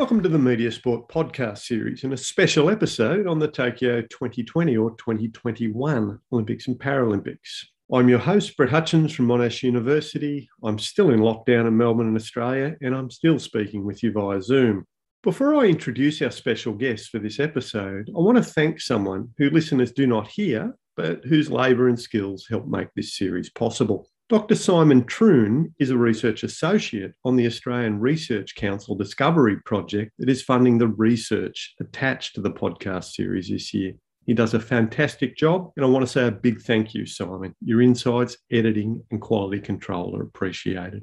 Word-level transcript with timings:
Welcome 0.00 0.22
to 0.22 0.30
the 0.30 0.38
Media 0.38 0.72
Sport 0.72 1.08
podcast 1.08 1.58
series 1.58 2.04
and 2.04 2.14
a 2.14 2.16
special 2.16 2.70
episode 2.70 3.26
on 3.26 3.38
the 3.38 3.46
Tokyo 3.46 4.00
2020 4.00 4.74
or 4.78 4.92
2021 4.92 6.18
Olympics 6.32 6.68
and 6.68 6.78
Paralympics. 6.78 7.66
I'm 7.92 8.08
your 8.08 8.18
host, 8.18 8.56
Brett 8.56 8.70
Hutchins 8.70 9.12
from 9.12 9.26
Monash 9.26 9.62
University. 9.62 10.48
I'm 10.64 10.78
still 10.78 11.10
in 11.10 11.20
lockdown 11.20 11.68
in 11.68 11.76
Melbourne 11.76 12.06
and 12.06 12.16
Australia, 12.16 12.76
and 12.80 12.94
I'm 12.94 13.10
still 13.10 13.38
speaking 13.38 13.84
with 13.84 14.02
you 14.02 14.10
via 14.10 14.40
Zoom. 14.40 14.86
Before 15.22 15.54
I 15.56 15.66
introduce 15.66 16.22
our 16.22 16.30
special 16.30 16.72
guest 16.72 17.10
for 17.10 17.18
this 17.18 17.38
episode, 17.38 18.08
I 18.16 18.20
want 18.20 18.38
to 18.38 18.42
thank 18.42 18.80
someone 18.80 19.28
who 19.36 19.50
listeners 19.50 19.92
do 19.92 20.06
not 20.06 20.28
hear, 20.28 20.74
but 20.96 21.26
whose 21.26 21.50
labour 21.50 21.88
and 21.88 22.00
skills 22.00 22.46
help 22.48 22.66
make 22.66 22.88
this 22.96 23.18
series 23.18 23.50
possible. 23.50 24.08
Dr. 24.30 24.54
Simon 24.54 25.02
Troon 25.06 25.74
is 25.80 25.90
a 25.90 25.98
research 25.98 26.44
associate 26.44 27.14
on 27.24 27.34
the 27.34 27.48
Australian 27.48 27.98
Research 27.98 28.54
Council 28.54 28.94
Discovery 28.94 29.56
Project 29.64 30.12
that 30.20 30.28
is 30.28 30.40
funding 30.40 30.78
the 30.78 30.86
research 30.86 31.74
attached 31.80 32.36
to 32.36 32.40
the 32.40 32.52
podcast 32.52 33.10
series 33.10 33.48
this 33.48 33.74
year. 33.74 33.92
He 34.26 34.34
does 34.34 34.54
a 34.54 34.60
fantastic 34.60 35.36
job, 35.36 35.72
and 35.74 35.84
I 35.84 35.88
want 35.88 36.06
to 36.06 36.12
say 36.12 36.28
a 36.28 36.30
big 36.30 36.60
thank 36.60 36.94
you, 36.94 37.06
Simon. 37.06 37.56
Your 37.60 37.82
insights, 37.82 38.36
editing, 38.52 39.02
and 39.10 39.20
quality 39.20 39.60
control 39.60 40.16
are 40.16 40.22
appreciated. 40.22 41.02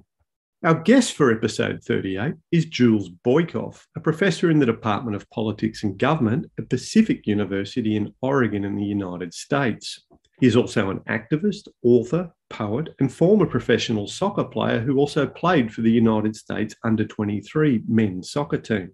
Our 0.63 0.75
guest 0.75 1.11
for 1.11 1.29
episode 1.29 1.83
38 1.83 2.33
is 2.53 2.63
Jules 2.63 3.09
Boykoff, 3.25 3.83
a 3.97 3.99
professor 3.99 4.49
in 4.49 4.59
the 4.59 4.65
Department 4.65 5.17
of 5.17 5.29
Politics 5.31 5.83
and 5.83 5.97
Government 5.97 6.45
at 6.57 6.69
Pacific 6.69 7.27
University 7.27 7.97
in 7.97 8.13
Oregon 8.21 8.63
in 8.63 8.77
the 8.77 8.85
United 8.85 9.33
States. 9.33 10.05
He 10.39 10.47
is 10.47 10.55
also 10.55 10.91
an 10.91 10.99
activist, 11.09 11.67
author, 11.83 12.31
poet, 12.49 12.89
and 12.99 13.11
former 13.11 13.45
professional 13.45 14.07
soccer 14.07 14.43
player 14.43 14.79
who 14.79 14.97
also 14.97 15.27
played 15.27 15.73
for 15.73 15.81
the 15.81 15.91
United 15.91 16.35
States 16.35 16.75
under 16.83 17.05
23 17.05 17.83
men's 17.87 18.31
soccer 18.31 18.57
team. 18.57 18.91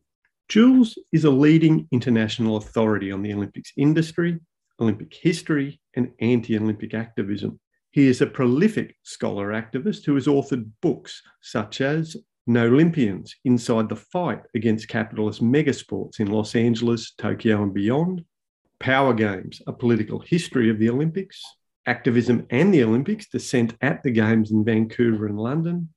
Jules 0.49 0.97
is 1.11 1.23
a 1.23 1.31
leading 1.31 1.87
international 1.91 2.57
authority 2.57 3.11
on 3.11 3.21
the 3.21 3.33
Olympics 3.33 3.71
industry, 3.77 4.39
Olympic 4.79 5.13
history, 5.13 5.79
and 5.95 6.11
anti 6.19 6.57
Olympic 6.57 6.93
activism. 6.93 7.59
He 7.91 8.07
is 8.07 8.21
a 8.21 8.27
prolific 8.27 8.95
scholar 9.03 9.49
activist 9.49 10.05
who 10.05 10.15
has 10.15 10.27
authored 10.27 10.69
books 10.81 11.21
such 11.41 11.79
as 11.79 12.17
No 12.47 12.65
Olympians 12.65 13.35
Inside 13.45 13.87
the 13.87 13.95
Fight 13.95 14.41
Against 14.55 14.87
Capitalist 14.87 15.43
Megasports 15.43 16.19
in 16.19 16.27
Los 16.27 16.55
Angeles, 16.55 17.13
Tokyo, 17.17 17.63
and 17.63 17.73
Beyond, 17.73 18.25
Power 18.79 19.13
Games 19.13 19.61
A 19.67 19.73
Political 19.73 20.19
History 20.19 20.69
of 20.69 20.79
the 20.79 20.89
Olympics, 20.89 21.41
Activism 21.85 22.45
and 22.49 22.73
the 22.73 22.83
Olympics 22.83 23.27
dissent 23.27 23.75
at 23.81 24.03
the 24.03 24.11
Games 24.11 24.51
in 24.51 24.63
Vancouver 24.63 25.27
and 25.27 25.37
London, 25.37 25.89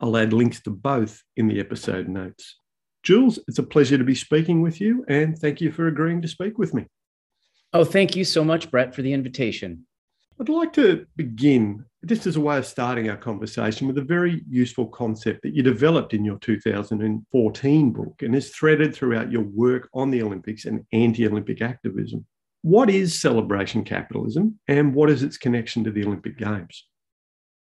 I'll 0.00 0.16
add 0.16 0.32
links 0.32 0.62
to 0.62 0.70
both 0.70 1.20
in 1.36 1.48
the 1.48 1.60
episode 1.60 2.08
notes. 2.08 2.56
Jules, 3.02 3.38
it's 3.48 3.58
a 3.58 3.64
pleasure 3.64 3.98
to 3.98 4.04
be 4.04 4.14
speaking 4.14 4.62
with 4.62 4.80
you, 4.80 5.04
and 5.08 5.36
thank 5.38 5.60
you 5.60 5.72
for 5.72 5.88
agreeing 5.88 6.22
to 6.22 6.28
speak 6.28 6.56
with 6.58 6.72
me. 6.72 6.86
Oh, 7.72 7.84
thank 7.84 8.16
you 8.16 8.24
so 8.24 8.44
much, 8.44 8.70
Brett, 8.70 8.94
for 8.94 9.02
the 9.02 9.12
invitation. 9.12 9.86
I'd 10.40 10.48
like 10.48 10.72
to 10.74 11.06
begin, 11.16 11.84
just 12.06 12.26
as 12.26 12.36
a 12.36 12.40
way 12.40 12.58
of 12.58 12.66
starting 12.66 13.08
our 13.08 13.16
conversation, 13.16 13.86
with 13.86 13.98
a 13.98 14.02
very 14.02 14.42
useful 14.48 14.86
concept 14.86 15.42
that 15.42 15.54
you 15.54 15.62
developed 15.62 16.14
in 16.14 16.24
your 16.24 16.38
2014 16.38 17.92
book 17.92 18.22
and 18.22 18.34
is 18.34 18.50
threaded 18.50 18.94
throughout 18.94 19.30
your 19.30 19.42
work 19.42 19.88
on 19.94 20.10
the 20.10 20.22
Olympics 20.22 20.64
and 20.64 20.84
anti 20.92 21.26
Olympic 21.26 21.62
activism. 21.62 22.26
What 22.62 22.88
is 22.90 23.20
celebration 23.20 23.84
capitalism 23.84 24.58
and 24.68 24.94
what 24.94 25.10
is 25.10 25.22
its 25.22 25.36
connection 25.36 25.84
to 25.84 25.90
the 25.90 26.04
Olympic 26.04 26.38
Games? 26.38 26.86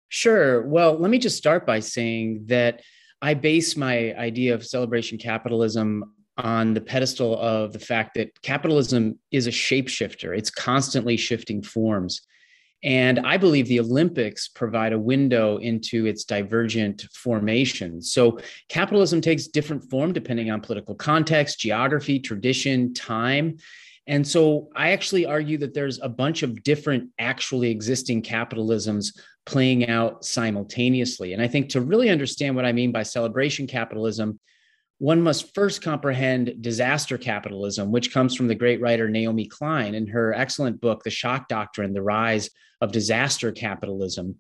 Sure. 0.09 0.65
Well, 0.67 0.97
let 0.97 1.09
me 1.09 1.17
just 1.17 1.37
start 1.37 1.65
by 1.65 1.79
saying 1.79 2.45
that 2.45 2.81
I 3.21 3.33
base 3.33 3.75
my 3.75 4.13
idea 4.13 4.53
of 4.53 4.65
celebration 4.65 5.17
capitalism 5.17 6.13
on 6.37 6.73
the 6.73 6.81
pedestal 6.81 7.39
of 7.39 7.73
the 7.73 7.79
fact 7.79 8.13
that 8.15 8.41
capitalism 8.41 9.17
is 9.31 9.47
a 9.47 9.51
shapeshifter, 9.51 10.37
it's 10.37 10.51
constantly 10.51 11.17
shifting 11.17 11.63
forms. 11.63 12.21
And 12.83 13.19
I 13.19 13.37
believe 13.37 13.67
the 13.67 13.79
Olympics 13.79 14.47
provide 14.47 14.93
a 14.93 14.99
window 14.99 15.57
into 15.57 16.05
its 16.05 16.23
divergent 16.23 17.05
formation. 17.13 18.01
So 18.01 18.37
capitalism 18.69 19.21
takes 19.21 19.47
different 19.47 19.89
form 19.89 20.13
depending 20.13 20.51
on 20.51 20.61
political 20.61 20.93
context, 20.93 21.59
geography, 21.59 22.19
tradition, 22.19 22.93
time. 22.93 23.57
And 24.07 24.27
so 24.27 24.69
I 24.75 24.91
actually 24.91 25.25
argue 25.25 25.57
that 25.59 25.73
there's 25.73 25.99
a 26.01 26.09
bunch 26.09 26.43
of 26.43 26.63
different 26.63 27.09
actually 27.17 27.71
existing 27.71 28.21
capitalisms 28.21 29.17
playing 29.45 29.89
out 29.89 30.23
simultaneously. 30.23 31.33
And 31.33 31.41
I 31.41 31.47
think 31.47 31.69
to 31.69 31.81
really 31.81 32.09
understand 32.09 32.55
what 32.55 32.65
I 32.65 32.71
mean 32.71 32.91
by 32.91 33.03
celebration 33.03 33.67
capitalism, 33.67 34.39
one 34.99 35.21
must 35.21 35.53
first 35.53 35.81
comprehend 35.81 36.61
disaster 36.61 37.17
capitalism, 37.17 37.91
which 37.91 38.13
comes 38.13 38.35
from 38.35 38.47
the 38.47 38.55
great 38.55 38.79
writer 38.79 39.09
Naomi 39.09 39.45
Klein 39.45 39.93
in 39.93 40.07
her 40.07 40.33
excellent 40.33 40.79
book, 40.79 41.03
The 41.03 41.09
Shock 41.09 41.49
Doctrine 41.49 41.93
The 41.93 42.01
Rise 42.01 42.49
of 42.81 42.91
Disaster 42.91 43.51
Capitalism. 43.51 44.35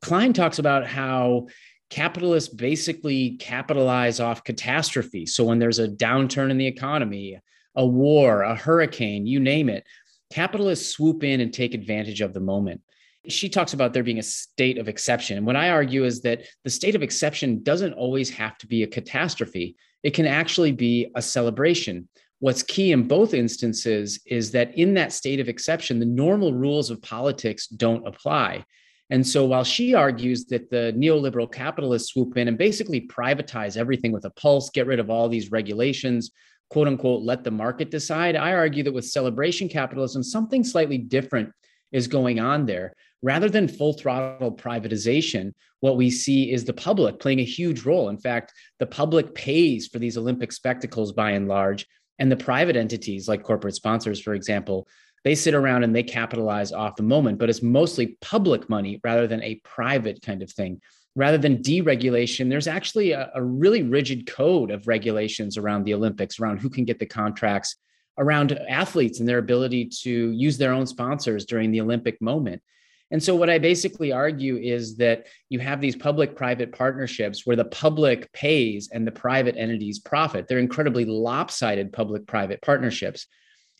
Klein 0.00 0.32
talks 0.32 0.58
about 0.58 0.86
how 0.86 1.48
capitalists 1.90 2.52
basically 2.52 3.36
capitalize 3.36 4.20
off 4.20 4.44
catastrophe. 4.44 5.26
So 5.26 5.44
when 5.44 5.58
there's 5.58 5.78
a 5.78 5.88
downturn 5.88 6.50
in 6.50 6.58
the 6.58 6.66
economy, 6.66 7.38
a 7.78 7.86
war, 7.86 8.42
a 8.42 8.54
hurricane, 8.54 9.26
you 9.26 9.40
name 9.40 9.70
it, 9.70 9.84
capitalists 10.30 10.90
swoop 10.90 11.24
in 11.24 11.40
and 11.40 11.54
take 11.54 11.72
advantage 11.72 12.20
of 12.20 12.34
the 12.34 12.40
moment 12.40 12.82
she 13.28 13.48
talks 13.48 13.72
about 13.72 13.92
there 13.92 14.02
being 14.02 14.18
a 14.18 14.22
state 14.22 14.78
of 14.78 14.88
exception. 14.88 15.36
And 15.36 15.46
what 15.46 15.56
I 15.56 15.70
argue 15.70 16.04
is 16.04 16.20
that 16.22 16.42
the 16.64 16.70
state 16.70 16.94
of 16.94 17.02
exception 17.02 17.62
doesn't 17.62 17.92
always 17.92 18.30
have 18.30 18.56
to 18.58 18.66
be 18.66 18.82
a 18.82 18.86
catastrophe, 18.86 19.76
it 20.02 20.14
can 20.14 20.26
actually 20.26 20.72
be 20.72 21.10
a 21.14 21.22
celebration. 21.22 22.08
What's 22.40 22.62
key 22.62 22.92
in 22.92 23.08
both 23.08 23.34
instances 23.34 24.20
is 24.26 24.52
that 24.52 24.76
in 24.78 24.94
that 24.94 25.12
state 25.12 25.40
of 25.40 25.48
exception, 25.48 25.98
the 25.98 26.06
normal 26.06 26.54
rules 26.54 26.88
of 26.90 27.02
politics 27.02 27.66
don't 27.66 28.06
apply. 28.06 28.64
And 29.10 29.26
so 29.26 29.44
while 29.44 29.64
she 29.64 29.94
argues 29.94 30.44
that 30.46 30.70
the 30.70 30.94
neoliberal 30.96 31.50
capitalists 31.50 32.12
swoop 32.12 32.36
in 32.36 32.46
and 32.46 32.56
basically 32.56 33.08
privatize 33.08 33.76
everything 33.76 34.12
with 34.12 34.24
a 34.24 34.30
pulse, 34.30 34.70
get 34.70 34.86
rid 34.86 35.00
of 35.00 35.10
all 35.10 35.28
these 35.28 35.50
regulations, 35.50 36.30
quote 36.70 36.88
unquote, 36.88 37.22
let 37.22 37.44
the 37.44 37.50
market 37.50 37.90
decide, 37.90 38.36
I 38.36 38.52
argue 38.52 38.82
that 38.84 38.92
with 38.92 39.06
celebration 39.06 39.68
capitalism, 39.68 40.22
something 40.22 40.64
slightly 40.64 40.98
different 40.98 41.50
is 41.92 42.06
going 42.06 42.38
on 42.38 42.66
there 42.66 42.94
rather 43.22 43.48
than 43.48 43.68
full 43.68 43.92
throttle 43.92 44.52
privatization, 44.52 45.52
what 45.80 45.96
we 45.96 46.10
see 46.10 46.52
is 46.52 46.64
the 46.64 46.72
public 46.72 47.18
playing 47.18 47.40
a 47.40 47.44
huge 47.44 47.84
role. 47.84 48.08
In 48.08 48.18
fact, 48.18 48.52
the 48.78 48.86
public 48.86 49.34
pays 49.34 49.86
for 49.86 49.98
these 49.98 50.16
Olympic 50.16 50.52
spectacles 50.52 51.12
by 51.12 51.32
and 51.32 51.48
large, 51.48 51.86
and 52.18 52.30
the 52.30 52.36
private 52.36 52.76
entities 52.76 53.28
like 53.28 53.42
corporate 53.42 53.74
sponsors, 53.74 54.20
for 54.20 54.34
example, 54.34 54.86
they 55.24 55.34
sit 55.34 55.54
around 55.54 55.82
and 55.82 55.94
they 55.94 56.02
capitalize 56.02 56.72
off 56.72 56.96
the 56.96 57.02
moment, 57.02 57.38
but 57.38 57.50
it's 57.50 57.62
mostly 57.62 58.16
public 58.20 58.68
money 58.68 59.00
rather 59.02 59.26
than 59.26 59.42
a 59.42 59.60
private 59.64 60.22
kind 60.22 60.42
of 60.42 60.50
thing. 60.50 60.80
Rather 61.18 61.36
than 61.36 61.58
deregulation, 61.58 62.48
there's 62.48 62.68
actually 62.68 63.10
a, 63.10 63.28
a 63.34 63.42
really 63.42 63.82
rigid 63.82 64.24
code 64.24 64.70
of 64.70 64.86
regulations 64.86 65.58
around 65.58 65.82
the 65.82 65.92
Olympics, 65.92 66.38
around 66.38 66.58
who 66.58 66.70
can 66.70 66.84
get 66.84 67.00
the 67.00 67.06
contracts, 67.06 67.74
around 68.18 68.52
athletes 68.52 69.18
and 69.18 69.28
their 69.28 69.38
ability 69.38 69.86
to 69.86 70.30
use 70.30 70.56
their 70.56 70.72
own 70.72 70.86
sponsors 70.86 71.44
during 71.44 71.72
the 71.72 71.80
Olympic 71.80 72.22
moment. 72.22 72.62
And 73.10 73.20
so, 73.20 73.34
what 73.34 73.50
I 73.50 73.58
basically 73.58 74.12
argue 74.12 74.58
is 74.58 74.96
that 74.98 75.26
you 75.48 75.58
have 75.58 75.80
these 75.80 75.96
public 75.96 76.36
private 76.36 76.70
partnerships 76.70 77.44
where 77.44 77.56
the 77.56 77.64
public 77.64 78.32
pays 78.32 78.88
and 78.92 79.04
the 79.04 79.10
private 79.10 79.56
entities 79.56 79.98
profit. 79.98 80.46
They're 80.46 80.60
incredibly 80.60 81.04
lopsided 81.04 81.92
public 81.92 82.28
private 82.28 82.62
partnerships. 82.62 83.26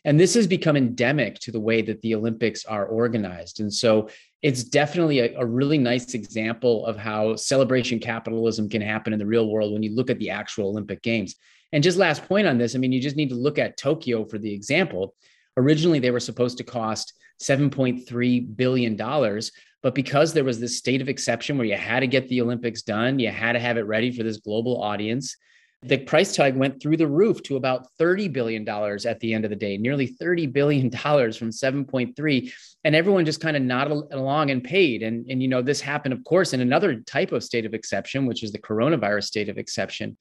And 0.09 0.19
this 0.19 0.33
has 0.33 0.47
become 0.47 0.75
endemic 0.75 1.39
to 1.39 1.51
the 1.51 1.59
way 1.59 1.81
that 1.83 2.01
the 2.01 2.15
Olympics 2.15 2.65
are 2.65 2.85
organized. 2.85 3.59
And 3.59 3.71
so, 3.73 4.09
it's 4.41 4.63
definitely 4.63 5.19
a, 5.19 5.37
a 5.37 5.45
really 5.45 5.77
nice 5.77 6.13
example 6.13 6.85
of 6.85 6.95
how 6.97 7.35
celebration 7.35 7.99
capitalism 7.99 8.69
can 8.69 8.81
happen 8.81 9.11
in 9.11 9.19
the 9.19 9.25
real 9.25 9.49
world 9.49 9.73
when 9.73 9.83
you 9.83 9.93
look 9.93 10.09
at 10.09 10.17
the 10.17 10.29
actual 10.29 10.69
Olympic 10.69 11.01
Games. 11.01 11.35
And 11.73 11.83
just 11.83 11.97
last 11.97 12.23
point 12.25 12.47
on 12.47 12.57
this 12.57 12.73
I 12.73 12.79
mean, 12.79 12.93
you 12.93 13.01
just 13.01 13.17
need 13.17 13.29
to 13.29 13.35
look 13.35 13.59
at 13.59 13.77
Tokyo 13.77 14.25
for 14.25 14.37
the 14.37 14.53
example 14.53 15.13
Originally, 15.59 15.99
they 15.99 16.11
were 16.11 16.21
supposed 16.21 16.57
to 16.57 16.63
cost 16.63 17.13
$7.3 17.43 18.55
billion. 18.55 18.95
But 19.81 19.95
because 19.95 20.33
there 20.33 20.45
was 20.45 20.59
this 20.59 20.77
state 20.77 21.01
of 21.01 21.09
exception 21.09 21.57
where 21.57 21.67
you 21.67 21.75
had 21.75 21.99
to 21.99 22.07
get 22.07 22.29
the 22.29 22.41
Olympics 22.41 22.81
done, 22.81 23.19
you 23.19 23.29
had 23.29 23.53
to 23.53 23.59
have 23.59 23.77
it 23.77 23.81
ready 23.81 24.11
for 24.11 24.23
this 24.23 24.37
global 24.37 24.81
audience, 24.81 25.35
the 25.81 25.97
price 25.97 26.35
tag 26.35 26.57
went 26.57 26.81
through 26.81 26.97
the 26.97 27.07
roof 27.07 27.41
to 27.43 27.55
about 27.55 27.87
$30 27.99 28.31
billion 28.33 28.67
at 28.67 29.19
the 29.21 29.33
end 29.33 29.45
of 29.45 29.49
the 29.49 29.55
day, 29.55 29.77
nearly 29.77 30.13
$30 30.21 30.51
billion 30.51 30.91
from 30.91 31.51
7.3. 31.51 32.53
And 32.83 32.95
everyone 32.95 33.25
just 33.25 33.39
kind 33.39 33.55
of 33.55 33.63
nodded 33.63 34.03
along 34.11 34.51
and 34.51 34.61
paid. 34.61 35.03
And, 35.03 35.25
and, 35.29 35.41
you 35.41 35.47
know, 35.47 35.61
this 35.61 35.79
happened, 35.79 36.13
of 36.13 36.23
course, 36.25 36.51
in 36.53 36.59
another 36.59 36.99
type 37.01 37.31
of 37.31 37.43
state 37.43 37.65
of 37.65 37.73
exception, 37.73 38.25
which 38.25 38.43
is 38.43 38.51
the 38.51 38.59
coronavirus 38.59 39.25
state 39.25 39.47
of 39.47 39.57
exception. 39.57 40.17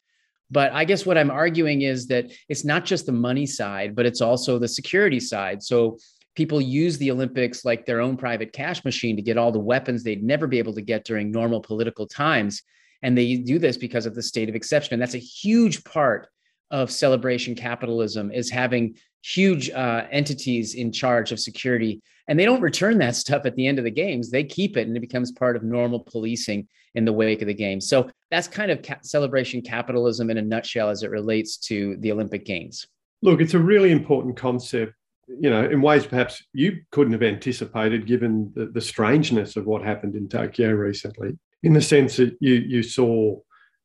But 0.50 0.72
I 0.72 0.84
guess 0.84 1.04
what 1.04 1.18
I'm 1.18 1.30
arguing 1.30 1.82
is 1.82 2.06
that 2.06 2.30
it's 2.48 2.64
not 2.64 2.84
just 2.84 3.06
the 3.06 3.12
money 3.12 3.44
side, 3.44 3.96
but 3.96 4.06
it's 4.06 4.20
also 4.20 4.58
the 4.58 4.68
security 4.68 5.20
side. 5.20 5.62
So 5.62 5.98
people 6.36 6.60
use 6.60 6.98
the 6.98 7.10
Olympics 7.10 7.64
like 7.64 7.84
their 7.84 8.00
own 8.00 8.16
private 8.16 8.52
cash 8.52 8.84
machine 8.84 9.16
to 9.16 9.22
get 9.22 9.36
all 9.36 9.50
the 9.50 9.58
weapons 9.58 10.04
they'd 10.04 10.22
never 10.22 10.46
be 10.46 10.58
able 10.58 10.74
to 10.74 10.82
get 10.82 11.04
during 11.04 11.32
normal 11.32 11.60
political 11.60 12.06
times. 12.06 12.62
And 13.02 13.16
they 13.16 13.36
do 13.36 13.58
this 13.58 13.76
because 13.76 14.06
of 14.06 14.14
the 14.14 14.22
state 14.22 14.48
of 14.48 14.54
exception. 14.54 14.94
And 14.94 15.02
that's 15.02 15.14
a 15.14 15.18
huge 15.18 15.84
part 15.84 16.28
of 16.70 16.90
celebration 16.90 17.54
capitalism 17.54 18.30
is 18.30 18.50
having 18.50 18.96
huge 19.22 19.70
uh, 19.70 20.06
entities 20.10 20.74
in 20.74 20.92
charge 20.92 21.32
of 21.32 21.40
security. 21.40 22.00
And 22.28 22.38
they 22.38 22.44
don't 22.44 22.60
return 22.60 22.98
that 22.98 23.16
stuff 23.24 23.46
at 23.46 23.56
the 23.56 23.66
end 23.66 23.78
of 23.78 23.84
the 23.84 23.90
games. 23.90 24.30
They 24.30 24.44
keep 24.44 24.76
it 24.76 24.86
and 24.86 24.96
it 24.96 25.00
becomes 25.00 25.32
part 25.32 25.56
of 25.56 25.62
normal 25.62 26.00
policing 26.00 26.68
in 26.94 27.04
the 27.04 27.12
wake 27.12 27.42
of 27.42 27.48
the 27.48 27.54
games 27.54 27.88
so 27.88 28.10
that's 28.30 28.48
kind 28.48 28.70
of 28.70 28.82
ca- 28.82 28.98
celebration 29.02 29.62
capitalism 29.62 30.30
in 30.30 30.38
a 30.38 30.42
nutshell 30.42 30.90
as 30.90 31.02
it 31.02 31.10
relates 31.10 31.56
to 31.56 31.96
the 32.00 32.12
olympic 32.12 32.44
games. 32.44 32.86
Look 33.22 33.40
it's 33.40 33.54
a 33.54 33.58
really 33.58 33.90
important 33.90 34.36
concept. 34.36 34.92
You 35.28 35.50
know 35.50 35.64
in 35.64 35.82
ways 35.82 36.06
perhaps 36.06 36.42
you 36.52 36.82
couldn't 36.90 37.12
have 37.12 37.22
anticipated 37.22 38.06
given 38.06 38.50
the, 38.54 38.66
the 38.66 38.80
strangeness 38.80 39.56
of 39.56 39.66
what 39.66 39.82
happened 39.82 40.14
in 40.14 40.28
tokyo 40.28 40.70
recently 40.70 41.38
in 41.62 41.72
the 41.72 41.82
sense 41.82 42.16
that 42.16 42.36
you 42.40 42.54
you 42.54 42.82
saw 42.82 43.36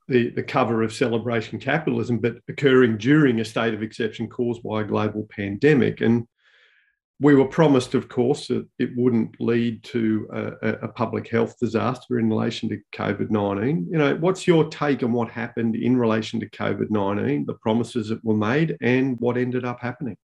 the, 0.08 0.30
the 0.32 0.44
cover 0.44 0.84
of 0.84 0.94
celebration 0.94 1.60
capitalism, 1.60 2.20
but 2.20 2.36
occurring 2.50 2.98
during 2.98 3.40
a 3.40 3.46
state 3.46 3.74
of 3.74 3.82
exception 3.82 4.28
caused 4.28 4.62
by 4.64 4.82
a 4.82 4.86
global 4.86 5.28
pandemic. 5.32 6.02
And 6.02 6.28
we 7.20 7.36
were 7.36 7.48
promised, 7.48 7.94
of 7.94 8.10
course, 8.10 8.48
that 8.48 8.68
it 8.80 8.90
wouldn't 8.98 9.40
lead 9.40 9.84
to 9.86 10.28
a, 10.34 10.70
a 10.84 10.88
public 10.90 11.30
health 11.30 11.58
disaster 11.58 12.20
in 12.20 12.30
relation 12.30 12.68
to 12.70 12.82
COVID 12.94 13.30
19. 13.30 13.88
You 13.90 13.98
know, 13.98 14.16
what's 14.16 14.46
your 14.46 14.68
take 14.70 15.04
on 15.04 15.14
what 15.14 15.30
happened 15.30 15.76
in 15.76 15.96
relation 15.96 16.40
to 16.42 16.50
COVID 16.50 16.90
19, 16.90 17.46
the 17.46 17.54
promises 17.54 18.10
that 18.10 18.24
were 18.26 18.36
made, 18.36 18.76
and 18.82 19.18
what 19.20 19.38
ended 19.38 19.64
up 19.64 19.80
happening? 19.80 20.18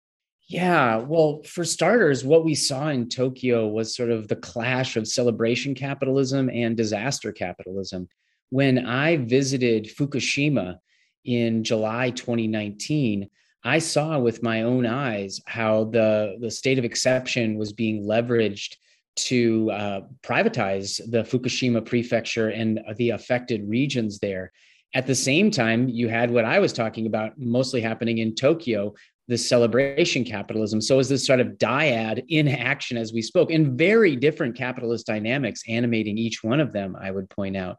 Yeah, 0.49 0.99
well, 0.99 1.43
for 1.43 1.65
starters, 1.65 2.25
what 2.25 2.45
we 2.45 2.55
saw 2.55 2.89
in 2.89 3.09
Tokyo 3.09 3.67
was 3.67 3.97
sort 3.97 4.11
of 4.11 4.29
the 4.29 4.37
clash 4.37 4.97
of 4.97 5.09
celebration 5.09 5.75
capitalism 5.75 6.49
and 6.51 6.77
disaster 6.77 7.33
capitalism. 7.33 8.09
When 8.51 8.87
I 8.87 9.17
visited 9.17 9.87
Fukushima 9.87 10.79
in 11.25 11.65
July 11.65 12.11
2019, 12.11 13.29
I 13.65 13.81
saw 13.81 14.21
with 14.21 14.45
my 14.45 14.63
own 14.63 14.87
eyes 14.87 15.41
how 15.47 15.85
the, 15.87 16.37
the 16.41 16.53
state 16.53 16.79
of 16.79 16.85
exception 16.85 17.59
was 17.59 17.73
being 17.73 18.05
leveraged 18.05 18.77
to 19.17 19.71
uh, 19.73 20.01
privatize 20.23 21.01
the 21.11 21.25
Fukushima 21.25 21.85
prefecture 21.85 22.51
and 22.51 22.81
the 22.97 23.11
affected 23.11 23.69
regions 23.69 24.21
there. 24.21 24.53
At 24.95 25.09
the 25.09 25.15
same 25.17 25.51
time, 25.51 25.89
you 25.89 26.09
had 26.09 26.31
what 26.31 26.45
I 26.45 26.61
was 26.61 26.73
talking 26.73 27.07
about 27.07 27.37
mostly 27.37 27.81
happening 27.81 28.19
in 28.19 28.37
Tokyo, 28.37 28.95
this 29.29 29.49
celebration 29.49 30.25
capitalism. 30.25 30.81
So 30.81 30.99
is 30.99 31.09
this 31.09 31.27
sort 31.27 31.41
of 31.41 31.59
dyad 31.59 32.25
in 32.29 32.49
action 32.49 32.97
as 32.97 33.13
we 33.13 33.23
spoke, 33.23 33.51
in 33.51 33.77
very 33.77 34.15
different 34.15 34.57
capitalist 34.57 35.07
dynamics 35.07 35.63
animating 35.69 36.17
each 36.17 36.45
one 36.45 36.61
of 36.61 36.73
them, 36.73 36.97
I 37.01 37.11
would 37.11 37.29
point 37.31 37.57
out. 37.57 37.79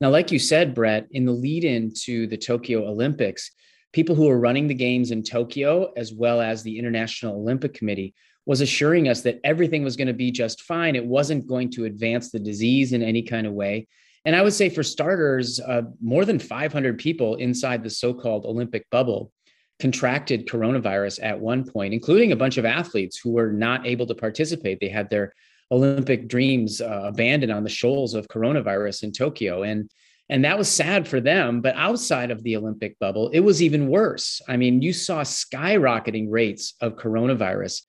Now, 0.00 0.10
like 0.10 0.30
you 0.30 0.38
said, 0.38 0.74
Brett, 0.74 1.06
in 1.10 1.24
the 1.24 1.32
lead 1.32 1.64
in 1.64 1.92
to 2.02 2.26
the 2.26 2.36
Tokyo 2.36 2.86
Olympics, 2.88 3.50
people 3.92 4.14
who 4.14 4.26
were 4.26 4.38
running 4.38 4.68
the 4.68 4.74
games 4.74 5.10
in 5.10 5.22
Tokyo, 5.22 5.92
as 5.96 6.12
well 6.12 6.40
as 6.40 6.62
the 6.62 6.78
International 6.78 7.36
Olympic 7.36 7.72
Committee, 7.74 8.14
was 8.44 8.60
assuring 8.60 9.08
us 9.08 9.22
that 9.22 9.40
everything 9.42 9.82
was 9.82 9.96
going 9.96 10.06
to 10.06 10.14
be 10.14 10.30
just 10.30 10.62
fine. 10.62 10.94
It 10.94 11.04
wasn't 11.04 11.48
going 11.48 11.70
to 11.72 11.86
advance 11.86 12.30
the 12.30 12.38
disease 12.38 12.92
in 12.92 13.02
any 13.02 13.22
kind 13.22 13.46
of 13.46 13.54
way. 13.54 13.88
And 14.24 14.36
I 14.36 14.42
would 14.42 14.52
say, 14.52 14.68
for 14.68 14.82
starters, 14.82 15.60
uh, 15.60 15.82
more 16.00 16.24
than 16.24 16.38
500 16.38 16.98
people 16.98 17.36
inside 17.36 17.82
the 17.82 17.90
so 17.90 18.12
called 18.12 18.44
Olympic 18.44 18.88
bubble 18.90 19.32
contracted 19.78 20.46
coronavirus 20.46 21.20
at 21.22 21.38
one 21.38 21.64
point, 21.64 21.92
including 21.92 22.32
a 22.32 22.36
bunch 22.36 22.56
of 22.56 22.64
athletes 22.64 23.18
who 23.18 23.32
were 23.32 23.52
not 23.52 23.86
able 23.86 24.06
to 24.06 24.14
participate. 24.14 24.80
They 24.80 24.88
had 24.88 25.10
their 25.10 25.34
Olympic 25.70 26.28
dreams 26.28 26.80
uh, 26.80 27.02
abandoned 27.04 27.52
on 27.52 27.64
the 27.64 27.70
shoals 27.70 28.14
of 28.14 28.28
coronavirus 28.28 29.02
in 29.02 29.12
Tokyo. 29.12 29.62
And 29.62 29.90
and 30.28 30.44
that 30.44 30.58
was 30.58 30.68
sad 30.68 31.06
for 31.06 31.20
them. 31.20 31.60
But 31.60 31.76
outside 31.76 32.32
of 32.32 32.42
the 32.42 32.56
Olympic 32.56 32.98
bubble, 32.98 33.28
it 33.28 33.40
was 33.40 33.62
even 33.62 33.88
worse. 33.88 34.40
I 34.48 34.56
mean, 34.56 34.82
you 34.82 34.92
saw 34.92 35.20
skyrocketing 35.20 36.26
rates 36.30 36.74
of 36.80 36.96
coronavirus. 36.96 37.82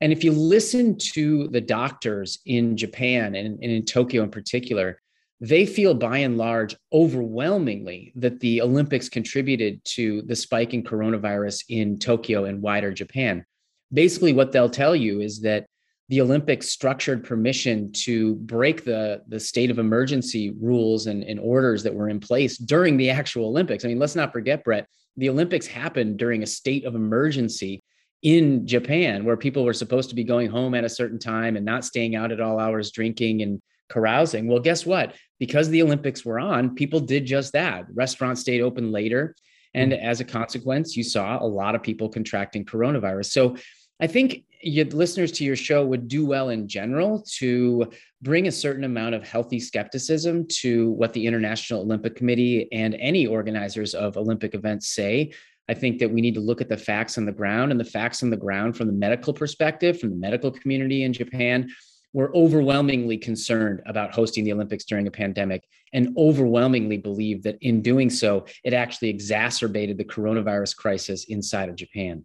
And 0.00 0.12
if 0.12 0.22
you 0.22 0.32
listen 0.32 0.96
to 1.14 1.48
the 1.48 1.60
doctors 1.60 2.38
in 2.46 2.76
Japan 2.76 3.34
and, 3.34 3.58
and 3.60 3.72
in 3.72 3.84
Tokyo 3.84 4.22
in 4.22 4.30
particular, 4.30 5.00
they 5.40 5.64
feel 5.64 5.94
by 5.94 6.18
and 6.18 6.36
large 6.36 6.76
overwhelmingly 6.92 8.12
that 8.16 8.40
the 8.40 8.60
Olympics 8.60 9.08
contributed 9.08 9.82
to 9.84 10.22
the 10.22 10.36
spike 10.36 10.74
in 10.74 10.82
coronavirus 10.82 11.64
in 11.68 11.98
Tokyo 11.98 12.44
and 12.44 12.60
wider 12.60 12.92
Japan. 12.92 13.44
Basically, 13.92 14.32
what 14.32 14.52
they'll 14.52 14.70
tell 14.70 14.94
you 14.94 15.20
is 15.20 15.40
that 15.40 15.66
the 16.10 16.20
Olympics 16.20 16.68
structured 16.68 17.24
permission 17.24 17.92
to 17.92 18.34
break 18.34 18.84
the, 18.84 19.22
the 19.28 19.40
state 19.40 19.70
of 19.70 19.78
emergency 19.78 20.52
rules 20.60 21.06
and, 21.06 21.22
and 21.22 21.40
orders 21.40 21.84
that 21.84 21.94
were 21.94 22.08
in 22.08 22.20
place 22.20 22.58
during 22.58 22.96
the 22.96 23.10
actual 23.10 23.46
Olympics. 23.46 23.84
I 23.84 23.88
mean, 23.88 23.98
let's 23.98 24.16
not 24.16 24.32
forget, 24.32 24.64
Brett, 24.64 24.88
the 25.16 25.30
Olympics 25.30 25.66
happened 25.66 26.18
during 26.18 26.42
a 26.42 26.46
state 26.46 26.84
of 26.84 26.94
emergency 26.94 27.82
in 28.22 28.66
Japan, 28.66 29.24
where 29.24 29.36
people 29.36 29.64
were 29.64 29.72
supposed 29.72 30.10
to 30.10 30.16
be 30.16 30.24
going 30.24 30.50
home 30.50 30.74
at 30.74 30.84
a 30.84 30.88
certain 30.88 31.18
time 31.18 31.56
and 31.56 31.64
not 31.64 31.84
staying 31.84 32.16
out 32.16 32.32
at 32.32 32.40
all 32.40 32.58
hours 32.58 32.90
drinking 32.90 33.42
and 33.42 33.62
carousing. 33.90 34.46
Well, 34.46 34.60
guess 34.60 34.86
what? 34.86 35.14
Because 35.38 35.68
the 35.68 35.82
Olympics 35.82 36.24
were 36.24 36.40
on, 36.40 36.74
people 36.74 37.00
did 37.00 37.26
just 37.26 37.52
that. 37.52 37.86
Restaurants 37.92 38.40
stayed 38.40 38.60
open 38.60 38.92
later. 38.92 39.34
And 39.74 39.92
mm-hmm. 39.92 40.04
as 40.04 40.20
a 40.20 40.24
consequence, 40.24 40.96
you 40.96 41.04
saw 41.04 41.42
a 41.42 41.46
lot 41.46 41.74
of 41.74 41.82
people 41.82 42.08
contracting 42.08 42.64
coronavirus. 42.64 43.26
So 43.26 43.56
I 44.00 44.06
think 44.06 44.44
your 44.62 44.86
listeners 44.86 45.32
to 45.32 45.44
your 45.44 45.56
show 45.56 45.84
would 45.84 46.08
do 46.08 46.26
well 46.26 46.50
in 46.50 46.68
general 46.68 47.24
to 47.38 47.90
bring 48.20 48.46
a 48.46 48.52
certain 48.52 48.84
amount 48.84 49.14
of 49.14 49.26
healthy 49.26 49.60
skepticism 49.60 50.46
to 50.48 50.90
what 50.92 51.12
the 51.12 51.26
International 51.26 51.80
Olympic 51.80 52.14
Committee 52.14 52.70
and 52.72 52.94
any 52.94 53.26
organizers 53.26 53.94
of 53.94 54.16
Olympic 54.16 54.54
events 54.54 54.88
say. 54.88 55.32
I 55.68 55.74
think 55.74 55.98
that 56.00 56.10
we 56.10 56.20
need 56.20 56.34
to 56.34 56.40
look 56.40 56.60
at 56.60 56.68
the 56.68 56.76
facts 56.76 57.16
on 57.16 57.24
the 57.24 57.32
ground 57.32 57.70
and 57.70 57.80
the 57.80 57.84
facts 57.84 58.22
on 58.22 58.30
the 58.30 58.36
ground 58.36 58.76
from 58.76 58.86
the 58.86 58.92
medical 58.92 59.32
perspective, 59.32 60.00
from 60.00 60.10
the 60.10 60.16
medical 60.16 60.50
community 60.50 61.04
in 61.04 61.12
Japan. 61.12 61.70
We're 62.12 62.34
overwhelmingly 62.34 63.18
concerned 63.18 63.82
about 63.86 64.12
hosting 64.12 64.44
the 64.44 64.52
Olympics 64.52 64.84
during 64.84 65.06
a 65.06 65.10
pandemic 65.10 65.64
and 65.92 66.16
overwhelmingly 66.16 66.98
believed 66.98 67.44
that 67.44 67.58
in 67.60 67.82
doing 67.82 68.10
so, 68.10 68.46
it 68.64 68.72
actually 68.72 69.10
exacerbated 69.10 69.96
the 69.96 70.04
coronavirus 70.04 70.76
crisis 70.76 71.24
inside 71.24 71.68
of 71.68 71.76
Japan. 71.76 72.24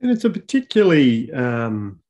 And 0.00 0.10
it's 0.10 0.24
a 0.24 0.30
particularly 0.30 1.32
um, 1.32 2.00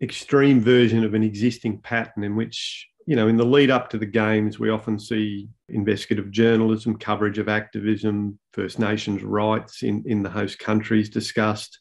extreme 0.00 0.60
version 0.60 1.04
of 1.04 1.14
an 1.14 1.22
existing 1.22 1.78
pattern 1.78 2.24
in 2.24 2.36
which, 2.36 2.88
you 3.06 3.16
know, 3.16 3.28
in 3.28 3.36
the 3.36 3.44
lead 3.44 3.70
up 3.70 3.90
to 3.90 3.98
the 3.98 4.06
games, 4.06 4.58
we 4.58 4.70
often 4.70 4.98
see 4.98 5.48
investigative 5.68 6.30
journalism, 6.30 6.98
coverage 6.98 7.38
of 7.38 7.48
activism, 7.48 8.38
First 8.52 8.78
Nations 8.78 9.22
rights 9.22 9.82
in, 9.82 10.04
in 10.06 10.22
the 10.22 10.30
host 10.30 10.58
countries 10.58 11.08
discussed. 11.08 11.80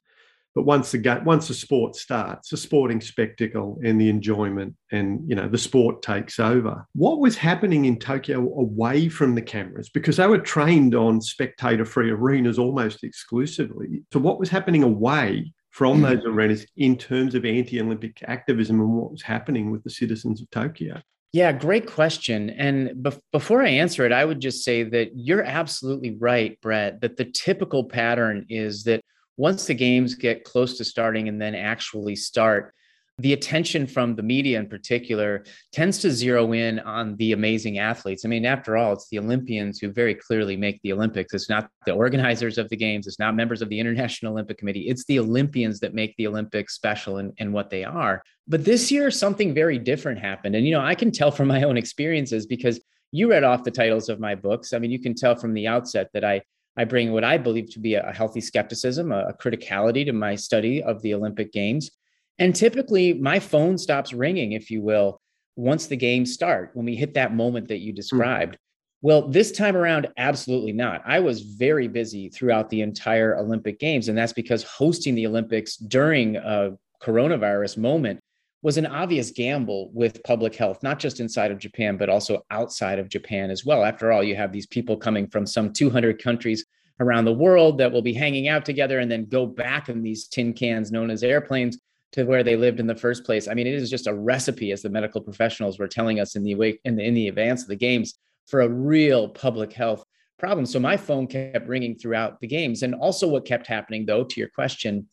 But 0.60 0.66
once 0.66 0.92
the 0.92 1.22
once 1.24 1.48
the 1.48 1.54
sport 1.54 1.96
starts, 1.96 2.50
the 2.50 2.58
sporting 2.58 3.00
spectacle 3.00 3.80
and 3.82 4.00
the 4.00 4.10
enjoyment, 4.10 4.76
and 4.92 5.22
you 5.26 5.34
know 5.34 5.48
the 5.48 5.58
sport 5.58 6.02
takes 6.02 6.38
over. 6.38 6.86
What 6.96 7.20
was 7.20 7.38
happening 7.38 7.86
in 7.86 7.98
Tokyo 7.98 8.40
away 8.40 9.08
from 9.08 9.36
the 9.36 9.42
cameras 9.42 9.88
because 9.88 10.18
they 10.18 10.28
were 10.28 10.38
trained 10.38 10.96
on 10.96 11.22
spectator-free 11.22 12.12
arenas 12.12 12.60
almost 12.60 13.06
exclusively. 13.06 14.04
So 14.12 14.20
what 14.20 14.38
was 14.38 14.50
happening 14.50 14.84
away 14.84 15.54
from 15.70 16.00
hmm. 16.00 16.04
those 16.04 16.26
arenas 16.26 16.66
in 16.76 16.98
terms 16.98 17.36
of 17.36 17.46
anti-Olympic 17.46 18.22
activism 18.28 18.82
and 18.82 18.94
what 18.94 19.12
was 19.12 19.22
happening 19.22 19.72
with 19.72 19.86
the 19.86 19.90
citizens 19.90 20.42
of 20.42 20.50
Tokyo? 20.50 21.02
Yeah, 21.32 21.54
great 21.54 21.88
question. 21.88 22.50
And 22.50 23.02
be- 23.02 23.12
before 23.32 23.62
I 23.62 23.70
answer 23.70 24.06
it, 24.06 24.12
I 24.12 24.26
would 24.26 24.42
just 24.42 24.66
say 24.66 24.84
that 24.84 25.12
you're 25.16 25.44
absolutely 25.44 26.18
right, 26.18 26.60
Brett, 26.60 27.00
that 27.00 27.16
the 27.16 27.32
typical 27.32 27.86
pattern 27.86 28.46
is 28.50 28.84
that 28.84 29.00
once 29.40 29.68
the 29.68 29.74
games 29.74 30.16
get 30.16 30.44
close 30.44 30.78
to 30.78 30.84
starting 30.84 31.30
and 31.30 31.42
then 31.42 31.56
actually 31.56 32.14
start, 32.14 32.74
the 33.20 33.32
attention 33.32 33.88
from 33.88 34.14
the 34.16 34.22
media 34.22 34.60
in 34.60 34.68
particular 34.68 35.46
tends 35.72 35.98
to 36.00 36.12
zero 36.12 36.52
in 36.52 36.78
on 36.80 37.16
the 37.16 37.32
amazing 37.32 37.78
athletes. 37.80 38.26
I 38.26 38.28
mean, 38.28 38.46
after 38.46 38.76
all, 38.76 38.92
it's 38.92 39.08
the 39.08 39.20
Olympians 39.20 39.80
who 39.80 39.94
very 39.94 40.14
clearly 40.14 40.58
make 40.58 40.82
the 40.82 40.92
Olympics. 40.92 41.34
It's 41.34 41.50
not 41.50 41.70
the 41.86 41.94
organizers 41.94 42.58
of 42.58 42.68
the 42.68 42.76
games, 42.76 43.08
it's 43.08 43.18
not 43.18 43.34
members 43.34 43.62
of 43.62 43.70
the 43.70 43.80
International 43.80 44.34
Olympic 44.34 44.58
Committee. 44.58 44.90
It's 44.90 45.06
the 45.06 45.20
Olympians 45.20 45.80
that 45.80 45.94
make 45.94 46.18
the 46.18 46.28
Olympics 46.28 46.76
special 46.76 47.18
and, 47.18 47.32
and 47.40 47.54
what 47.54 47.70
they 47.70 47.86
are. 47.86 48.22
But 48.46 48.66
this 48.66 48.92
year, 48.92 49.10
something 49.10 49.54
very 49.54 49.80
different 49.80 50.20
happened. 50.20 50.56
And, 50.56 50.66
you 50.66 50.74
know, 50.74 50.82
I 50.82 50.96
can 50.96 51.12
tell 51.12 51.32
from 51.32 51.48
my 51.48 51.64
own 51.64 51.78
experiences 51.78 52.46
because 52.46 52.82
you 53.14 53.30
read 53.30 53.46
off 53.46 53.64
the 53.64 53.72
titles 53.72 54.10
of 54.10 54.20
my 54.20 54.36
books. 54.36 54.74
I 54.74 54.80
mean, 54.80 54.92
you 54.92 55.00
can 55.00 55.16
tell 55.16 55.38
from 55.38 55.54
the 55.54 55.68
outset 55.68 56.10
that 56.14 56.26
I 56.26 56.42
I 56.78 56.86
bring 56.86 57.12
what 57.12 57.24
I 57.24 57.38
believe 57.38 57.70
to 57.72 57.80
be 57.80 57.96
a 57.96 58.12
healthy 58.12 58.42
skepticism, 58.42 59.12
a, 59.12 59.34
criticality 59.34 60.06
to 60.06 60.14
my 60.14 60.36
study 60.36 60.82
of 60.82 61.02
the 61.02 61.14
Olympic 61.14 61.52
Games. 61.52 61.92
And 62.38 62.56
typically, 62.56 63.14
my 63.14 63.40
phone 63.40 63.78
stops 63.78 64.14
ringing, 64.14 64.54
if 64.54 64.72
you 64.72 64.82
will, 64.82 65.20
once 65.56 65.88
the 65.88 65.98
games 65.98 66.34
start, 66.34 66.72
when 66.74 66.86
we 66.86 66.96
hit 66.96 67.14
that 67.16 67.34
moment 67.34 67.68
that 67.68 67.80
you 67.80 67.92
hmm. 67.92 67.98
described. 67.98 68.56
Mm. 68.56 68.60
Well, 69.02 69.30
this 69.30 69.52
time 69.52 69.78
around, 69.78 70.10
absolutely 70.18 70.74
not. 70.74 71.02
I 71.06 71.20
was 71.20 71.42
very 71.42 71.88
busy 71.88 72.30
throughout 72.30 72.70
the 72.70 72.82
entire 72.82 73.38
Olympic 73.38 73.80
Games. 73.80 74.10
And 74.10 74.18
that's 74.18 74.34
because 74.34 74.64
hosting 74.64 75.16
the 75.16 75.26
Olympics 75.26 75.78
during 75.78 76.36
a 76.36 76.72
coronavirus 77.02 77.78
moment 77.78 78.20
was 78.62 78.78
an 78.78 78.86
obvious 78.86 79.32
gamble 79.32 79.90
with 79.94 80.24
public 80.24 80.54
health, 80.56 80.84
not 80.84 81.00
just 81.00 81.20
inside 81.20 81.52
of 81.52 81.60
Japan, 81.60 81.98
but 81.98 82.10
also 82.10 82.46
outside 82.52 83.00
of 83.00 83.08
Japan 83.08 83.50
as 83.50 83.64
well. 83.64 83.84
After 83.86 84.12
all, 84.12 84.24
you 84.24 84.36
have 84.36 84.52
these 84.52 84.68
people 84.68 84.98
coming 84.98 85.28
from 85.28 85.46
some 85.46 85.72
200 85.72 86.22
countries 86.22 86.66
around 87.00 87.24
the 87.24 87.34
world 87.34 87.78
that 87.78 87.92
will 87.92 88.02
be 88.02 88.14
hanging 88.14 88.50
out 88.50 88.66
together 88.66 89.00
and 89.00 89.10
then 89.10 89.26
go 89.26 89.46
back 89.46 89.88
in 89.88 90.04
these 90.04 90.28
tin 90.28 90.52
cans 90.52 90.92
known 90.92 91.10
as 91.10 91.24
airplanes 91.24 91.78
to 92.12 92.26
where 92.26 92.44
they 92.44 92.58
lived 92.58 92.82
in 92.82 92.88
the 92.88 92.96
first 92.96 93.24
place. 93.24 93.48
I 93.48 93.54
mean, 93.54 93.68
it 93.68 93.76
is 93.76 93.90
just 93.90 94.08
a 94.08 94.14
recipe, 94.14 94.72
as 94.72 94.82
the 94.82 94.90
medical 94.90 95.22
professionals 95.22 95.80
were 95.80 95.88
telling 95.88 96.20
us 96.20 96.36
in 96.36 96.44
the 96.44 96.56
wake 96.56 96.82
in 96.84 96.96
the, 96.96 97.04
in 97.04 97.14
the 97.14 97.28
advance 97.28 97.62
of 97.62 97.70
the 97.70 97.76
games, 97.76 98.16
for 98.48 98.62
a 98.62 98.70
real 98.70 99.30
public 99.30 99.72
health 99.72 100.04
problem. 100.38 100.66
So 100.66 100.80
my 100.80 100.98
phone 100.98 101.28
kept 101.28 101.68
ringing 101.68 101.96
throughout 101.96 102.40
the 102.42 102.48
games, 102.48 102.84
and 102.84 102.96
also 102.96 103.28
what 103.28 103.46
kept 103.46 103.68
happening, 103.68 104.06
though, 104.06 104.24
to 104.24 104.40
your 104.40 104.50
question, 104.50 105.08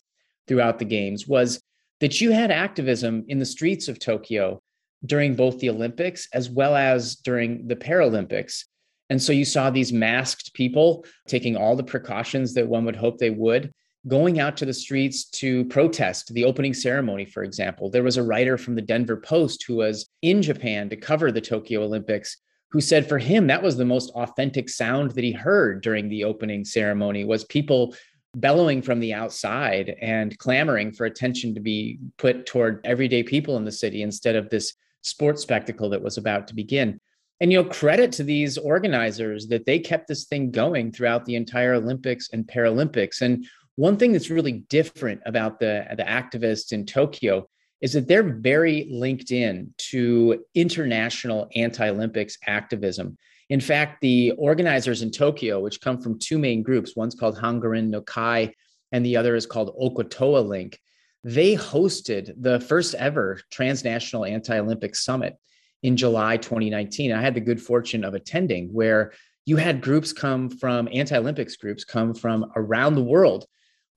throughout 0.49 0.79
the 0.79 0.85
games 0.85 1.27
was 1.27 1.63
that 2.01 2.21
you 2.21 2.33
had 2.33 2.51
activism 2.51 3.25
in 3.29 3.39
the 3.39 3.47
streets 3.47 3.89
of 3.89 3.99
Tokyo 3.99 4.63
during 5.05 5.35
both 5.35 5.59
the 5.59 5.71
Olympics 5.71 6.29
as 6.33 6.51
well 6.51 6.77
as 6.77 7.17
during 7.17 7.67
the 7.69 7.77
Paralympics. 7.77 8.65
And 9.09 9.23
so 9.23 9.33
you 9.33 9.45
saw 9.45 9.71
these 9.71 9.93
masked 9.93 10.53
people 10.55 11.05
taking 11.29 11.57
all 11.57 11.77
the 11.77 11.85
precautions 11.85 12.55
that 12.55 12.69
one 12.69 12.85
would 12.85 12.97
hope 12.97 13.19
they 13.19 13.31
would 13.31 13.73
going 14.09 14.39
out 14.39 14.57
to 14.57 14.65
the 14.65 14.73
streets 14.73 15.25
to 15.25 15.65
protest 15.65 16.33
the 16.33 16.45
opening 16.45 16.73
ceremony, 16.73 17.25
for 17.25 17.43
example. 17.43 17.91
There 17.91 18.05
was 18.05 18.17
a 18.17 18.23
writer 18.23 18.57
from 18.57 18.77
the 18.77 18.83
Denver 18.83 19.17
Post 19.17 19.65
who 19.67 19.77
was 19.77 20.09
in 20.23 20.43
Japan 20.43 20.89
to 20.91 20.97
cover 20.97 21.33
the 21.33 21.41
Tokyo 21.41 21.83
Olympics 21.83 22.37
who 22.71 22.81
said 22.81 23.09
for 23.09 23.19
him 23.19 23.47
that 23.47 23.63
was 23.63 23.77
the 23.77 23.85
most 23.85 24.11
authentic 24.11 24.69
sound 24.69 25.13
that 25.13 25.25
he 25.25 25.33
heard 25.33 25.83
during 25.83 26.09
the 26.09 26.25
opening 26.25 26.65
ceremony 26.65 27.25
was 27.25 27.45
people 27.45 27.95
bellowing 28.37 28.83
from 28.83 29.01
the 29.01 29.15
outside 29.15 29.97
and 30.01 30.39
clamoring 30.39 30.93
for 30.93 31.07
attention 31.07 31.55
to 31.55 31.61
be 31.61 31.99
put 32.19 32.47
toward 32.47 32.81
everyday 32.85 33.23
people 33.23 33.57
in 33.57 33.65
the 33.65 33.73
city 33.73 34.03
instead 34.03 34.37
of 34.37 34.49
this 34.51 34.75
sports 35.03 35.43
spectacle 35.43 35.89
that 35.89 36.03
was 36.03 36.19
about 36.19 36.47
to 36.47 36.55
begin. 36.55 37.01
And 37.41 37.51
you 37.51 37.63
know, 37.63 37.69
credit 37.69 38.13
to 38.13 38.23
these 38.23 38.59
organizers 38.59 39.49
that 39.49 39.67
they 39.67 39.79
kept 39.79 40.07
this 40.07 40.27
thing 40.27 40.51
going 40.51 40.93
throughout 40.93 41.25
the 41.25 41.35
entire 41.35 41.75
Olympics 41.75 42.29
and 42.33 42.47
Paralympics. 42.47 43.21
And 43.23 43.47
one 43.77 43.97
thing 43.97 44.13
that's 44.13 44.31
really 44.31 44.65
different 44.69 45.21
about 45.27 45.59
the, 45.59 45.87
the 45.97 46.05
activists 46.05 46.73
in 46.73 46.87
Tokyo 46.87 47.49
is 47.81 47.93
that 47.93 48.09
they're 48.09 48.39
very 48.39 48.89
linked 48.91 49.31
in 49.31 49.75
to 49.77 50.45
international 50.55 51.49
anti-Olympics 51.55 52.39
activism. 52.47 53.19
In 53.49 53.61
fact, 53.61 54.01
the 54.01 54.33
organizers 54.33 55.03
in 55.03 55.11
Tokyo, 55.11 55.61
which 55.61 55.81
come 55.81 56.01
from 56.01 56.19
two 56.19 56.39
main 56.39 56.63
groups, 56.63 56.97
one's 56.97 57.15
called 57.15 57.39
Hangorin 57.39 57.91
no 57.91 58.01
Kai 58.01 58.53
and 58.93 59.05
the 59.05 59.17
other 59.17 59.35
is 59.35 59.47
called 59.47 59.77
Okotowa 59.81 60.47
Link, 60.47 60.79
they 61.25 61.55
hosted 61.55 62.33
the 62.41 62.61
first 62.61 62.95
ever 62.95 63.41
transnational 63.51 64.25
anti-Olympic 64.25 64.95
summit 64.95 65.37
in 65.83 65.97
July 65.97 66.37
2019. 66.37 67.13
I 67.13 67.21
had 67.21 67.35
the 67.35 67.41
good 67.41 67.61
fortune 67.61 68.05
of 68.05 68.15
attending 68.15 68.73
where 68.73 69.13
you 69.45 69.57
had 69.57 69.81
groups 69.81 70.13
come 70.13 70.51
from 70.51 70.89
anti-Olympics 70.93 71.57
groups 71.57 71.85
come 71.85 72.15
from 72.15 72.51
around 72.57 72.95
the 72.95 73.03
world 73.03 73.47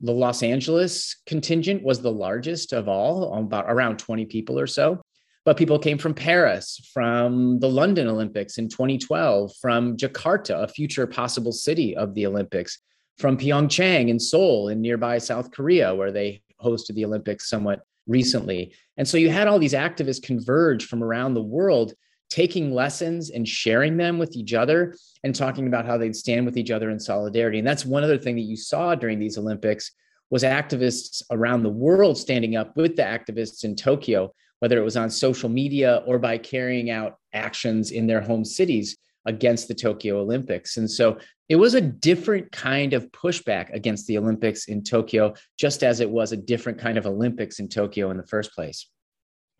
the 0.01 0.13
Los 0.13 0.43
Angeles 0.43 1.17
contingent 1.25 1.83
was 1.83 2.01
the 2.01 2.11
largest 2.11 2.71
of 2.73 2.87
all, 2.87 3.33
about 3.33 3.65
around 3.67 3.99
20 3.99 4.25
people 4.25 4.59
or 4.59 4.67
so. 4.67 5.01
But 5.49 5.57
people 5.57 5.79
came 5.79 5.97
from 5.97 6.13
Paris, 6.13 6.79
from 6.93 7.57
the 7.57 7.67
London 7.67 8.07
Olympics 8.07 8.59
in 8.59 8.69
2012, 8.69 9.51
from 9.59 9.97
Jakarta, 9.97 10.61
a 10.61 10.67
future 10.67 11.07
possible 11.07 11.51
city 11.51 11.97
of 11.97 12.13
the 12.13 12.27
Olympics, 12.27 12.77
from 13.17 13.35
Pyeongchang 13.35 14.11
and 14.11 14.21
Seoul 14.21 14.67
in 14.67 14.79
nearby 14.79 15.17
South 15.17 15.49
Korea, 15.49 15.95
where 15.95 16.11
they 16.11 16.43
hosted 16.63 16.93
the 16.93 17.05
Olympics 17.05 17.49
somewhat 17.49 17.81
recently. 18.05 18.75
And 18.97 19.07
so 19.07 19.17
you 19.17 19.31
had 19.31 19.47
all 19.47 19.57
these 19.57 19.73
activists 19.73 20.21
converge 20.21 20.85
from 20.85 21.03
around 21.03 21.33
the 21.33 21.41
world 21.41 21.95
taking 22.29 22.71
lessons 22.71 23.31
and 23.31 23.47
sharing 23.47 23.97
them 23.97 24.19
with 24.19 24.35
each 24.35 24.53
other 24.53 24.95
and 25.23 25.33
talking 25.33 25.65
about 25.65 25.87
how 25.87 25.97
they'd 25.97 26.15
stand 26.15 26.45
with 26.45 26.57
each 26.57 26.69
other 26.69 26.91
in 26.91 26.99
solidarity. 26.99 27.57
And 27.57 27.67
that's 27.67 27.87
one 27.87 28.03
other 28.03 28.19
thing 28.19 28.35
that 28.35 28.43
you 28.43 28.55
saw 28.55 28.93
during 28.93 29.17
these 29.17 29.39
Olympics 29.39 29.93
was 30.29 30.43
activists 30.43 31.23
around 31.31 31.63
the 31.63 31.69
world 31.69 32.19
standing 32.19 32.55
up 32.55 32.77
with 32.77 32.95
the 32.95 33.01
activists 33.01 33.63
in 33.63 33.75
Tokyo, 33.75 34.31
whether 34.59 34.77
it 34.77 34.83
was 34.83 34.97
on 34.97 35.09
social 35.09 35.49
media 35.49 36.03
or 36.05 36.19
by 36.19 36.37
carrying 36.37 36.89
out 36.89 37.17
actions 37.33 37.91
in 37.91 38.07
their 38.07 38.21
home 38.21 38.45
cities 38.45 38.97
against 39.25 39.67
the 39.67 39.73
Tokyo 39.73 40.19
Olympics. 40.19 40.77
And 40.77 40.89
so 40.89 41.17
it 41.49 41.55
was 41.55 41.73
a 41.73 41.81
different 41.81 42.51
kind 42.51 42.93
of 42.93 43.11
pushback 43.11 43.73
against 43.73 44.07
the 44.07 44.17
Olympics 44.17 44.65
in 44.65 44.83
Tokyo, 44.83 45.33
just 45.57 45.83
as 45.83 45.99
it 45.99 46.09
was 46.09 46.31
a 46.31 46.37
different 46.37 46.79
kind 46.79 46.97
of 46.97 47.05
Olympics 47.05 47.59
in 47.59 47.67
Tokyo 47.67 48.11
in 48.11 48.17
the 48.17 48.27
first 48.27 48.53
place. 48.53 48.87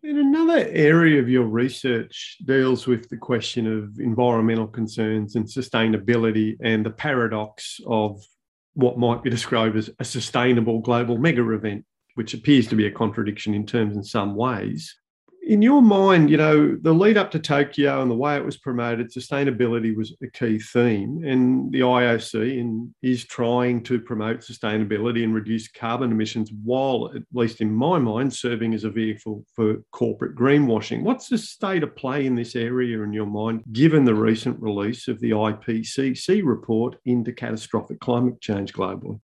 And 0.02 0.18
another 0.18 0.66
area 0.70 1.20
of 1.20 1.28
your 1.28 1.44
research 1.44 2.38
deals 2.46 2.88
with 2.88 3.10
the 3.10 3.18
question 3.18 3.68
of 3.68 4.00
environmental 4.00 4.68
concerns 4.68 5.36
and 5.36 5.46
sustainability 5.46 6.56
and 6.62 6.86
the 6.86 6.92
paradox 6.92 7.82
of 7.86 8.24
what 8.76 8.98
might 8.98 9.24
be 9.24 9.30
described 9.30 9.76
as 9.76 9.90
a 10.00 10.06
sustainable 10.06 10.80
global 10.80 11.18
mega 11.18 11.50
event, 11.52 11.84
which 12.20 12.34
appears 12.34 12.68
to 12.68 12.76
be 12.76 12.86
a 12.86 12.92
contradiction 12.92 13.54
in 13.54 13.66
terms 13.66 13.96
in 13.96 14.04
some 14.04 14.36
ways 14.36 14.94
in 15.50 15.64
your 15.64 15.82
mind, 15.82 16.30
you 16.30 16.38
know, 16.38 16.78
the 16.80 16.94
lead 16.94 17.18
up 17.18 17.32
to 17.32 17.40
Tokyo 17.40 18.04
and 18.04 18.12
the 18.12 18.16
way 18.16 18.36
it 18.36 18.46
was 18.46 18.58
promoted, 18.58 19.12
sustainability 19.12 19.96
was 19.96 20.16
a 20.22 20.28
key 20.30 20.60
theme. 20.60 21.24
And 21.26 21.72
the 21.72 21.80
IOC 21.80 22.60
in, 22.60 22.94
is 23.02 23.26
trying 23.26 23.82
to 23.86 24.00
promote 24.00 24.42
sustainability 24.42 25.24
and 25.24 25.34
reduce 25.34 25.68
carbon 25.68 26.12
emissions 26.12 26.52
while, 26.64 27.12
at 27.16 27.24
least 27.34 27.62
in 27.62 27.74
my 27.74 27.98
mind, 27.98 28.32
serving 28.32 28.76
as 28.76 28.84
a 28.84 28.92
vehicle 28.92 29.44
for 29.56 29.78
corporate 29.92 30.36
greenwashing. 30.36 31.02
What's 31.02 31.30
the 31.30 31.38
state 31.40 31.82
of 31.82 31.96
play 31.96 32.28
in 32.28 32.36
this 32.36 32.56
area 32.56 33.02
in 33.02 33.12
your 33.12 33.26
mind, 33.26 33.64
given 33.72 34.06
the 34.06 34.14
recent 34.14 34.62
release 34.62 35.08
of 35.08 35.20
the 35.20 35.32
IPCC 35.32 36.44
report 36.46 36.98
into 37.06 37.34
catastrophic 37.34 38.00
climate 38.00 38.40
change 38.40 38.72
globally? 38.72 39.20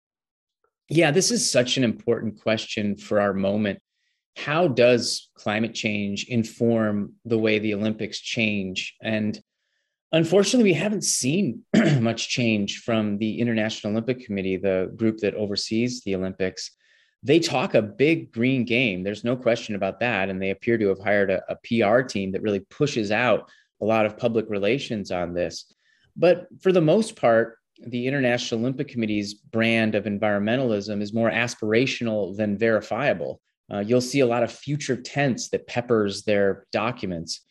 Yeah, 0.90 1.12
this 1.12 1.32
is 1.32 1.50
such 1.50 1.78
an 1.78 1.84
important 1.84 2.42
question 2.42 2.96
for 2.96 3.20
our 3.20 3.34
moment 3.34 3.80
how 4.36 4.68
does 4.68 5.30
climate 5.36 5.74
change 5.74 6.26
inform 6.26 7.14
the 7.24 7.38
way 7.38 7.60
the 7.60 7.74
Olympics 7.74 8.20
change? 8.20 8.96
And 9.02 9.40
unfortunately, 10.12 10.72
we 10.72 10.74
haven't 10.74 11.04
seen 11.04 11.64
much 12.00 12.30
change 12.30 12.80
from 12.80 13.18
the 13.18 13.40
International 13.40 13.94
Olympic 13.94 14.26
Committee, 14.26 14.58
the 14.58 14.92
group 14.96 15.20
that 15.20 15.36
oversees 15.36 16.02
the 16.02 16.16
Olympics. 16.16 16.72
They 17.24 17.40
talk 17.40 17.74
a 17.74 17.82
big 17.82 18.32
green 18.32 18.66
game. 18.66 19.04
There's 19.04 19.24
no 19.24 19.38
question 19.38 19.74
about 19.74 20.02
that. 20.02 20.30
And 20.30 20.42
they 20.42 20.52
appear 20.52 20.78
to 20.78 20.90
have 20.90 21.00
hired 21.00 21.32
a, 21.32 21.42
a 21.50 21.56
PR 21.56 22.02
team 22.02 22.34
that 22.34 22.42
really 22.42 22.60
pushes 22.60 23.12
out 23.12 23.50
a 23.82 23.86
lot 23.86 24.06
of 24.06 24.18
public 24.18 24.50
relations 24.50 25.12
on 25.12 25.34
this. 25.34 25.74
But 26.16 26.48
for 26.62 26.72
the 26.72 26.82
most 26.82 27.16
part, 27.16 27.58
the 27.86 28.08
International 28.08 28.60
Olympic 28.60 28.88
Committee's 28.88 29.34
brand 29.34 29.96
of 29.96 30.06
environmentalism 30.06 31.02
is 31.02 31.14
more 31.14 31.30
aspirational 31.30 32.36
than 32.36 32.58
verifiable. 32.58 33.42
Uh, 33.72 33.80
you'll 33.80 34.02
see 34.02 34.20
a 34.20 34.26
lot 34.26 34.44
of 34.44 34.52
future 34.52 34.96
tense 34.96 35.50
that 35.50 35.68
peppers 35.68 36.24
their 36.24 36.66
documents. 36.72 37.42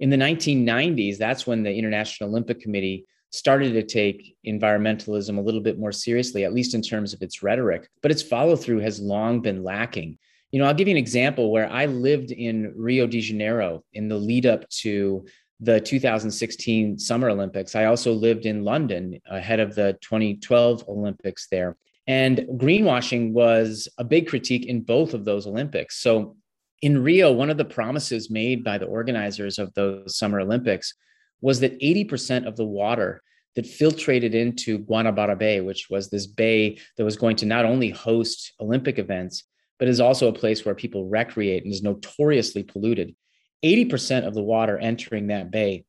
In 0.00 0.10
the 0.10 0.16
1990s, 0.16 1.18
that's 1.18 1.46
when 1.46 1.62
the 1.62 1.74
International 1.74 2.28
Olympic 2.28 2.60
Committee 2.60 3.06
started 3.30 3.72
to 3.72 3.82
take 3.82 4.36
environmentalism 4.46 5.38
a 5.38 5.40
little 5.40 5.60
bit 5.60 5.78
more 5.78 5.92
seriously, 5.92 6.44
at 6.44 6.54
least 6.54 6.74
in 6.74 6.82
terms 6.82 7.12
of 7.12 7.20
its 7.20 7.42
rhetoric, 7.42 7.88
but 8.00 8.12
its 8.12 8.22
follow 8.22 8.54
through 8.54 8.78
has 8.78 9.00
long 9.00 9.40
been 9.40 9.64
lacking. 9.64 10.16
You 10.52 10.60
know, 10.60 10.66
I'll 10.66 10.74
give 10.74 10.86
you 10.86 10.92
an 10.92 10.98
example 10.98 11.50
where 11.50 11.68
I 11.68 11.86
lived 11.86 12.30
in 12.30 12.72
Rio 12.76 13.08
de 13.08 13.20
Janeiro 13.20 13.82
in 13.92 14.08
the 14.08 14.16
lead 14.16 14.46
up 14.46 14.68
to 14.82 15.26
the 15.60 15.80
2016 15.80 16.98
Summer 16.98 17.30
Olympics. 17.30 17.74
I 17.74 17.84
also 17.84 18.12
lived 18.12 18.46
in 18.46 18.64
London 18.64 19.20
ahead 19.30 19.60
of 19.60 19.74
the 19.74 19.96
2012 20.00 20.84
Olympics 20.88 21.46
there. 21.50 21.76
And 22.06 22.38
greenwashing 22.56 23.32
was 23.32 23.88
a 23.98 24.04
big 24.04 24.26
critique 24.28 24.66
in 24.66 24.82
both 24.82 25.14
of 25.14 25.24
those 25.24 25.46
Olympics. 25.46 26.00
So 26.00 26.36
In 26.82 27.02
Rio, 27.02 27.32
one 27.32 27.48
of 27.48 27.56
the 27.56 27.64
promises 27.64 28.30
made 28.30 28.62
by 28.62 28.76
the 28.76 28.84
organizers 28.84 29.58
of 29.58 29.72
those 29.72 30.18
Summer 30.18 30.40
Olympics 30.40 30.92
was 31.40 31.60
that 31.60 31.80
80% 31.80 32.46
of 32.46 32.56
the 32.56 32.66
water 32.66 33.22
that 33.54 33.64
filtrated 33.64 34.34
into 34.34 34.80
Guanabara 34.80 35.38
Bay, 35.38 35.60
which 35.62 35.88
was 35.88 36.10
this 36.10 36.26
bay 36.26 36.78
that 36.96 37.04
was 37.04 37.16
going 37.16 37.36
to 37.36 37.46
not 37.46 37.64
only 37.64 37.88
host 37.90 38.52
Olympic 38.60 38.98
events, 38.98 39.44
but 39.78 39.88
is 39.88 40.00
also 40.00 40.28
a 40.28 40.32
place 40.32 40.64
where 40.64 40.74
people 40.74 41.08
recreate 41.08 41.64
and 41.64 41.72
is 41.72 41.82
notoriously 41.82 42.62
polluted. 42.62 43.14
80% 43.64 44.26
of 44.26 44.34
the 44.34 44.42
water 44.42 44.78
entering 44.78 45.28
that 45.28 45.50
bay 45.50 45.84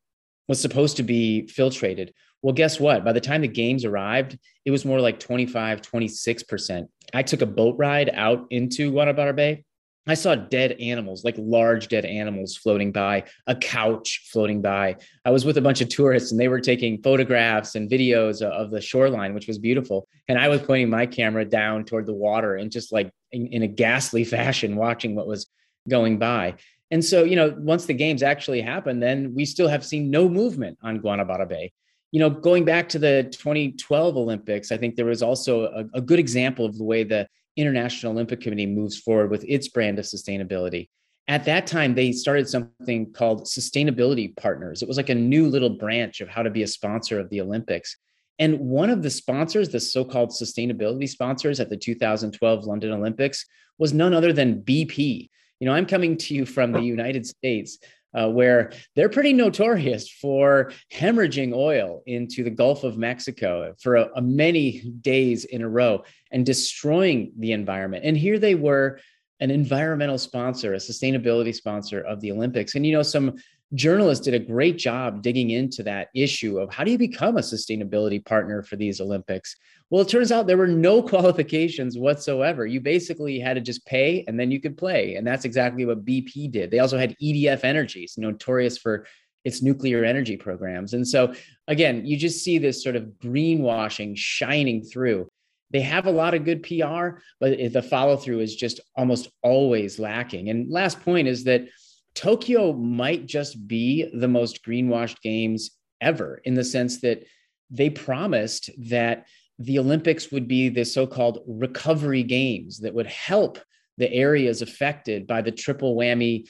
was 0.48 0.62
supposed 0.62 0.98
to 0.98 1.04
be 1.04 1.50
filtrated. 1.52 2.12
Well, 2.42 2.54
guess 2.54 2.80
what? 2.80 3.04
By 3.04 3.14
the 3.14 3.22
time 3.22 3.42
the 3.42 3.48
games 3.48 3.86
arrived, 3.86 4.38
it 4.66 4.72
was 4.72 4.86
more 4.86 5.00
like 5.00 5.20
25, 5.20 5.82
26%. 5.82 6.88
I 7.14 7.24
took 7.24 7.42
a 7.42 7.48
boat 7.48 7.76
ride 7.78 8.12
out 8.14 8.46
into 8.52 8.92
Guanabara 8.92 9.36
Bay. 9.36 9.64
I 10.08 10.14
saw 10.14 10.36
dead 10.36 10.74
animals, 10.74 11.24
like 11.24 11.34
large 11.40 11.88
dead 11.88 12.06
animals 12.06 12.56
floating 12.56 12.92
by, 12.92 13.24
a 13.48 13.56
couch 13.56 14.30
floating 14.32 14.62
by. 14.62 14.98
I 15.26 15.32
was 15.32 15.46
with 15.46 15.58
a 15.58 15.62
bunch 15.62 15.82
of 15.82 15.90
tourists 15.90 16.32
and 16.32 16.40
they 16.40 16.48
were 16.48 16.60
taking 16.60 17.02
photographs 17.02 17.74
and 17.74 17.90
videos 17.90 18.44
of 18.44 18.70
the 18.70 18.82
shoreline, 18.82 19.34
which 19.34 19.48
was 19.48 19.58
beautiful. 19.58 20.08
And 20.28 20.38
I 20.38 20.48
was 20.48 20.62
pointing 20.62 20.92
my 20.92 21.08
camera 21.08 21.44
down 21.44 21.86
toward 21.86 22.06
the 22.06 22.14
water 22.14 22.56
and 22.56 22.72
just 22.72 22.94
like 22.94 23.10
in, 23.32 23.48
in 23.48 23.64
a 23.64 23.68
ghastly 23.68 24.24
fashion, 24.36 24.76
watching 24.76 25.16
what 25.16 25.26
was 25.26 25.48
going 25.90 26.20
by. 26.20 26.56
And 26.92 27.04
so, 27.04 27.24
you 27.24 27.36
know, 27.36 27.56
once 27.58 27.86
the 27.86 27.94
games 27.94 28.22
actually 28.22 28.62
happen, 28.62 29.00
then 29.00 29.34
we 29.34 29.46
still 29.46 29.68
have 29.68 29.86
seen 29.86 30.10
no 30.10 30.30
movement 30.30 30.78
on 30.84 31.00
Guanabara 31.00 31.48
Bay. 31.48 31.74
You 32.12 32.20
know, 32.20 32.30
going 32.30 32.64
back 32.64 32.88
to 32.90 33.00
the 33.00 33.28
2012 33.32 34.16
Olympics, 34.16 34.72
I 34.72 34.78
think 34.78 34.96
there 34.96 35.06
was 35.06 35.24
also 35.24 35.66
a, 35.66 35.86
a 35.96 36.02
good 36.02 36.20
example 36.20 36.66
of 36.66 36.78
the 36.78 36.84
way 36.84 37.04
the 37.04 37.28
International 37.58 38.12
Olympic 38.12 38.42
Committee 38.42 38.66
moves 38.66 38.98
forward 38.98 39.32
with 39.32 39.44
its 39.48 39.68
brand 39.68 40.00
of 40.00 40.06
sustainability. 40.06 40.90
At 41.28 41.46
that 41.46 41.66
time, 41.66 41.96
they 41.96 42.12
started 42.12 42.48
something 42.48 43.12
called 43.12 43.46
Sustainability 43.46 44.36
Partners. 44.36 44.84
It 44.84 44.88
was 44.88 44.98
like 44.98 45.10
a 45.10 45.16
new 45.16 45.48
little 45.48 45.72
branch 45.72 46.22
of 46.22 46.30
how 46.30 46.44
to 46.44 46.52
be 46.52 46.62
a 46.62 46.68
sponsor 46.68 47.20
of 47.20 47.30
the 47.30 47.42
Olympics. 47.42 47.98
And 48.38 48.60
one 48.60 48.90
of 48.90 49.02
the 49.02 49.10
sponsors, 49.10 49.70
the 49.70 49.80
so 49.80 50.06
called 50.06 50.30
sustainability 50.30 51.10
sponsors 51.10 51.60
at 51.60 51.70
the 51.70 51.78
2012 51.78 52.66
London 52.66 52.92
Olympics, 52.92 53.46
was 53.80 53.94
none 53.94 54.14
other 54.14 54.34
than 54.34 54.62
BP. 54.62 55.30
You 55.60 55.68
know, 55.68 55.74
I'm 55.74 55.86
coming 55.86 56.18
to 56.18 56.34
you 56.34 56.46
from 56.46 56.72
the 56.72 56.82
United 56.82 57.26
States, 57.26 57.80
uh, 58.14 58.30
where 58.30 58.72
they're 58.96 59.10
pretty 59.10 59.34
notorious 59.34 60.10
for 60.10 60.72
hemorrhaging 60.94 61.54
oil 61.54 62.02
into 62.06 62.44
the 62.44 62.50
Gulf 62.50 62.84
of 62.84 62.98
Mexico 62.98 63.74
for 63.82 63.96
a, 63.96 64.10
a 64.16 64.22
many 64.22 64.82
days 65.02 65.46
in 65.46 65.62
a 65.62 65.70
row 65.70 66.04
and 66.32 66.46
destroying 66.46 67.34
the 67.38 67.52
environment. 67.52 68.06
And 68.06 68.18
here 68.18 68.40
they 68.40 68.56
were, 68.56 69.00
an 69.42 69.52
environmental 69.52 70.18
sponsor, 70.18 70.74
a 70.74 70.78
sustainability 70.78 71.54
sponsor 71.54 72.02
of 72.02 72.22
the 72.22 72.32
Olympics. 72.32 72.76
And 72.76 72.86
you 72.86 72.94
know, 72.94 73.04
some 73.04 73.36
journalists 73.74 74.24
did 74.24 74.34
a 74.34 74.40
great 74.40 74.78
job 74.78 75.22
digging 75.22 75.50
into 75.50 75.84
that 75.84 76.10
issue 76.14 76.60
of 76.60 76.74
how 76.74 76.84
do 76.84 76.92
you 76.92 76.98
become 76.98 77.38
a 77.38 77.42
sustainability 77.42 78.24
partner 78.24 78.62
for 78.64 78.76
these 78.76 79.02
Olympics? 79.02 79.56
Well, 79.90 80.02
it 80.02 80.10
turns 80.10 80.32
out 80.32 80.48
there 80.48 80.58
were 80.58 80.68
no 80.68 81.02
qualifications 81.08 81.98
whatsoever. 81.98 82.66
You 82.66 82.80
basically 82.80 83.40
had 83.40 83.56
to 83.56 83.62
just 83.62 83.86
pay 83.86 84.24
and 84.28 84.40
then 84.40 84.52
you 84.52 84.62
could 84.62 84.78
play. 84.78 85.16
And 85.16 85.26
that's 85.26 85.46
exactly 85.46 85.86
what 85.86 86.06
BP 86.06 86.52
did. 86.52 86.72
They 86.72 86.80
also 86.80 86.98
had 86.98 87.16
EDF 87.22 87.64
Energies, 87.64 88.16
notorious 88.18 88.78
for 88.78 89.06
its 89.44 89.62
nuclear 89.62 90.04
energy 90.04 90.38
programs. 90.38 90.94
And 90.94 91.08
so, 91.08 91.34
again, 91.68 92.06
you 92.06 92.18
just 92.18 92.44
see 92.44 92.58
this 92.58 92.84
sort 92.84 92.96
of 92.96 93.04
greenwashing 93.24 94.18
shining 94.18 94.84
through. 94.84 95.28
They 95.72 95.82
have 95.82 96.08
a 96.08 96.12
lot 96.12 96.34
of 96.34 96.46
good 96.46 96.64
PR, 96.64 97.20
but 97.40 97.58
the 97.72 97.82
follow 97.82 98.18
through 98.18 98.40
is 98.40 98.56
just 98.56 98.80
almost 98.96 99.30
always 99.44 100.00
lacking. 100.00 100.50
And 100.50 100.72
last 100.72 101.02
point 101.02 101.28
is 101.28 101.44
that 101.46 101.68
Tokyo 102.16 102.74
might 102.74 103.26
just 103.26 103.68
be 103.68 104.10
the 104.14 104.28
most 104.28 104.64
greenwashed 104.66 105.22
games 105.22 105.72
ever 106.02 106.42
in 106.46 106.54
the 106.54 106.64
sense 106.64 107.02
that 107.02 107.24
they 107.70 107.90
promised 107.90 108.70
that 108.90 109.28
the 109.60 109.80
Olympics 109.80 110.32
would 110.32 110.48
be 110.48 110.70
the 110.70 110.84
so 110.84 111.06
called 111.06 111.44
recovery 111.48 112.24
games 112.24 112.80
that 112.80 112.94
would 112.94 113.08
help 113.08 113.60
the 113.98 114.12
areas 114.12 114.62
affected 114.62 115.28
by 115.28 115.42
the 115.42 115.52
triple 115.52 115.96
whammy 115.96 116.46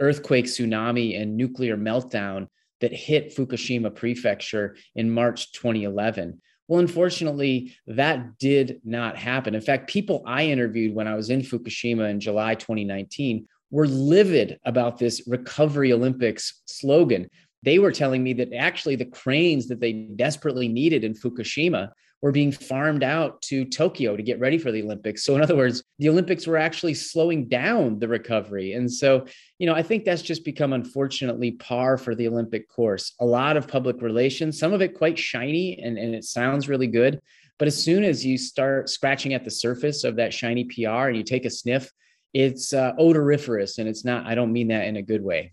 earthquake, 0.00 0.46
tsunami, 0.46 1.20
and 1.20 1.36
nuclear 1.36 1.76
meltdown 1.76 2.48
that 2.80 2.92
hit 2.92 3.34
Fukushima 3.34 3.94
Prefecture 3.94 4.76
in 4.94 5.10
March 5.10 5.52
2011. 5.52 6.40
Well, 6.66 6.80
unfortunately, 6.80 7.76
that 7.86 8.38
did 8.38 8.80
not 8.84 9.16
happen. 9.16 9.54
In 9.54 9.60
fact, 9.60 9.88
people 9.88 10.22
I 10.26 10.46
interviewed 10.46 10.94
when 10.94 11.06
I 11.06 11.14
was 11.14 11.30
in 11.30 11.42
Fukushima 11.42 12.10
in 12.10 12.20
July 12.20 12.54
2019 12.54 13.46
were 13.74 13.88
livid 13.88 14.56
about 14.64 14.98
this 14.98 15.20
recovery 15.26 15.92
Olympics 15.92 16.62
slogan. 16.64 17.28
They 17.64 17.80
were 17.80 17.90
telling 17.90 18.22
me 18.22 18.32
that 18.34 18.52
actually 18.52 18.94
the 18.94 19.04
cranes 19.04 19.66
that 19.66 19.80
they 19.80 19.92
desperately 20.14 20.68
needed 20.68 21.02
in 21.02 21.12
Fukushima 21.12 21.90
were 22.22 22.30
being 22.30 22.52
farmed 22.52 23.02
out 23.02 23.42
to 23.42 23.64
Tokyo 23.64 24.16
to 24.16 24.22
get 24.22 24.38
ready 24.38 24.58
for 24.58 24.70
the 24.70 24.80
Olympics. 24.80 25.24
So, 25.24 25.34
in 25.34 25.42
other 25.42 25.56
words, 25.56 25.82
the 25.98 26.08
Olympics 26.08 26.46
were 26.46 26.56
actually 26.56 26.94
slowing 26.94 27.48
down 27.48 27.98
the 27.98 28.06
recovery. 28.06 28.74
And 28.74 28.90
so, 28.90 29.26
you 29.58 29.66
know, 29.66 29.74
I 29.74 29.82
think 29.82 30.04
that's 30.04 30.22
just 30.22 30.44
become 30.44 30.72
unfortunately 30.72 31.50
par 31.50 31.98
for 31.98 32.14
the 32.14 32.28
Olympic 32.28 32.70
course. 32.70 33.14
A 33.18 33.26
lot 33.26 33.56
of 33.56 33.66
public 33.66 34.00
relations, 34.02 34.56
some 34.56 34.72
of 34.72 34.82
it 34.82 34.94
quite 34.94 35.18
shiny 35.18 35.80
and, 35.82 35.98
and 35.98 36.14
it 36.14 36.22
sounds 36.22 36.68
really 36.68 36.86
good. 36.86 37.20
But 37.58 37.66
as 37.66 37.82
soon 37.82 38.04
as 38.04 38.24
you 38.24 38.38
start 38.38 38.88
scratching 38.88 39.34
at 39.34 39.44
the 39.44 39.50
surface 39.50 40.04
of 40.04 40.14
that 40.14 40.32
shiny 40.32 40.62
PR 40.62 41.08
and 41.08 41.16
you 41.16 41.24
take 41.24 41.44
a 41.44 41.50
sniff 41.50 41.90
it's 42.34 42.72
uh, 42.72 42.92
odoriferous 42.98 43.78
and 43.78 43.88
it's 43.88 44.04
not 44.04 44.26
i 44.26 44.34
don't 44.34 44.52
mean 44.52 44.68
that 44.68 44.86
in 44.86 44.96
a 44.96 45.02
good 45.02 45.22
way. 45.22 45.52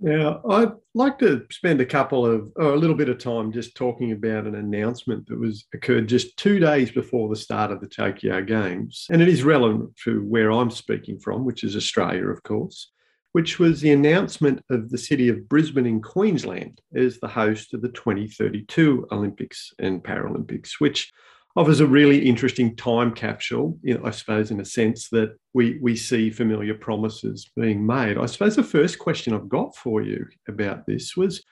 Now 0.00 0.42
i'd 0.50 0.72
like 0.92 1.18
to 1.20 1.46
spend 1.50 1.80
a 1.80 1.86
couple 1.86 2.26
of 2.26 2.52
or 2.56 2.74
a 2.74 2.76
little 2.76 2.96
bit 2.96 3.08
of 3.08 3.18
time 3.18 3.52
just 3.52 3.76
talking 3.76 4.12
about 4.12 4.44
an 4.44 4.56
announcement 4.56 5.26
that 5.28 5.38
was 5.38 5.66
occurred 5.72 6.08
just 6.08 6.36
two 6.36 6.58
days 6.58 6.90
before 6.90 7.28
the 7.28 7.36
start 7.36 7.70
of 7.70 7.80
the 7.80 7.86
tokyo 7.86 8.42
games 8.42 9.06
and 9.08 9.22
it 9.22 9.28
is 9.28 9.44
relevant 9.44 9.96
to 10.04 10.20
where 10.24 10.50
i'm 10.50 10.70
speaking 10.70 11.18
from 11.20 11.44
which 11.44 11.62
is 11.62 11.76
australia 11.76 12.26
of 12.26 12.42
course 12.42 12.90
which 13.34 13.58
was 13.58 13.80
the 13.80 13.90
announcement 13.90 14.64
of 14.70 14.90
the 14.90 14.98
city 14.98 15.28
of 15.28 15.48
Brisbane 15.48 15.86
in 15.86 16.00
Queensland 16.00 16.80
as 16.94 17.18
the 17.18 17.26
host 17.26 17.74
of 17.74 17.82
the 17.82 17.88
2032 17.88 19.08
Olympics 19.10 19.72
and 19.80 20.04
Paralympics, 20.04 20.74
which 20.78 21.12
offers 21.56 21.80
a 21.80 21.86
really 21.86 22.18
interesting 22.18 22.74
time 22.76 23.12
capsule, 23.12 23.78
I 24.04 24.10
suppose, 24.10 24.50
in 24.50 24.60
a 24.60 24.64
sense 24.64 25.08
that 25.10 25.36
we, 25.52 25.78
we 25.80 25.94
see 25.94 26.30
familiar 26.30 26.74
promises 26.74 27.50
being 27.56 27.86
made. 27.86 28.18
I 28.18 28.26
suppose 28.26 28.56
the 28.56 28.64
first 28.64 28.98
question 28.98 29.34
I've 29.34 29.48
got 29.48 29.76
for 29.76 30.02
you 30.02 30.26
about 30.48 30.84
this 30.86 31.16
was 31.16 31.44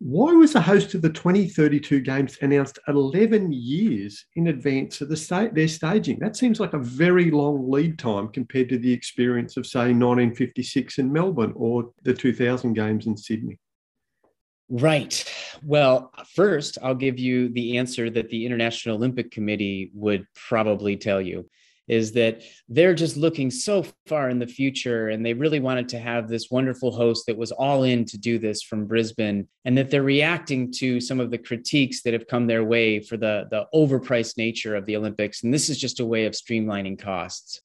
why 0.00 0.32
was 0.32 0.52
the 0.52 0.60
host 0.60 0.94
of 0.94 1.02
the 1.02 1.10
2032 1.10 2.00
Games 2.00 2.36
announced 2.42 2.78
11 2.88 3.52
years 3.52 4.24
in 4.34 4.48
advance 4.48 5.00
of 5.00 5.08
the 5.08 5.16
state 5.16 5.54
their 5.54 5.68
staging? 5.68 6.18
That 6.18 6.36
seems 6.36 6.58
like 6.58 6.72
a 6.72 6.78
very 6.78 7.30
long 7.30 7.70
lead 7.70 7.98
time 7.98 8.28
compared 8.28 8.68
to 8.70 8.78
the 8.78 8.92
experience 8.92 9.56
of, 9.56 9.66
say, 9.66 9.92
1956 9.92 10.98
in 10.98 11.12
Melbourne 11.12 11.52
or 11.54 11.90
the 12.02 12.12
2000 12.12 12.74
Games 12.74 13.06
in 13.06 13.16
Sydney. 13.16 13.58
Right. 14.70 15.24
Well, 15.62 16.10
first, 16.34 16.78
I'll 16.82 16.94
give 16.94 17.18
you 17.18 17.50
the 17.50 17.76
answer 17.76 18.08
that 18.10 18.30
the 18.30 18.46
International 18.46 18.96
Olympic 18.96 19.30
Committee 19.30 19.90
would 19.94 20.26
probably 20.34 20.96
tell 20.96 21.20
you 21.20 21.48
is 21.86 22.12
that 22.12 22.40
they're 22.68 22.94
just 22.94 23.16
looking 23.16 23.50
so 23.50 23.84
far 24.06 24.30
in 24.30 24.38
the 24.38 24.46
future 24.46 25.10
and 25.10 25.24
they 25.24 25.34
really 25.34 25.60
wanted 25.60 25.86
to 25.86 25.98
have 25.98 26.28
this 26.28 26.50
wonderful 26.50 26.90
host 26.90 27.26
that 27.26 27.36
was 27.36 27.52
all 27.52 27.82
in 27.82 28.06
to 28.06 28.16
do 28.16 28.38
this 28.38 28.62
from 28.62 28.86
Brisbane 28.86 29.46
and 29.66 29.76
that 29.76 29.90
they're 29.90 30.02
reacting 30.02 30.72
to 30.72 30.98
some 30.98 31.20
of 31.20 31.30
the 31.30 31.36
critiques 31.36 32.00
that 32.02 32.14
have 32.14 32.26
come 32.26 32.46
their 32.46 32.64
way 32.64 33.00
for 33.00 33.18
the 33.18 33.46
the 33.50 33.66
overpriced 33.74 34.38
nature 34.38 34.74
of 34.74 34.86
the 34.86 34.96
Olympics 34.96 35.42
and 35.42 35.52
this 35.52 35.68
is 35.68 35.78
just 35.78 36.00
a 36.00 36.06
way 36.06 36.24
of 36.24 36.32
streamlining 36.32 36.98
costs. 36.98 37.60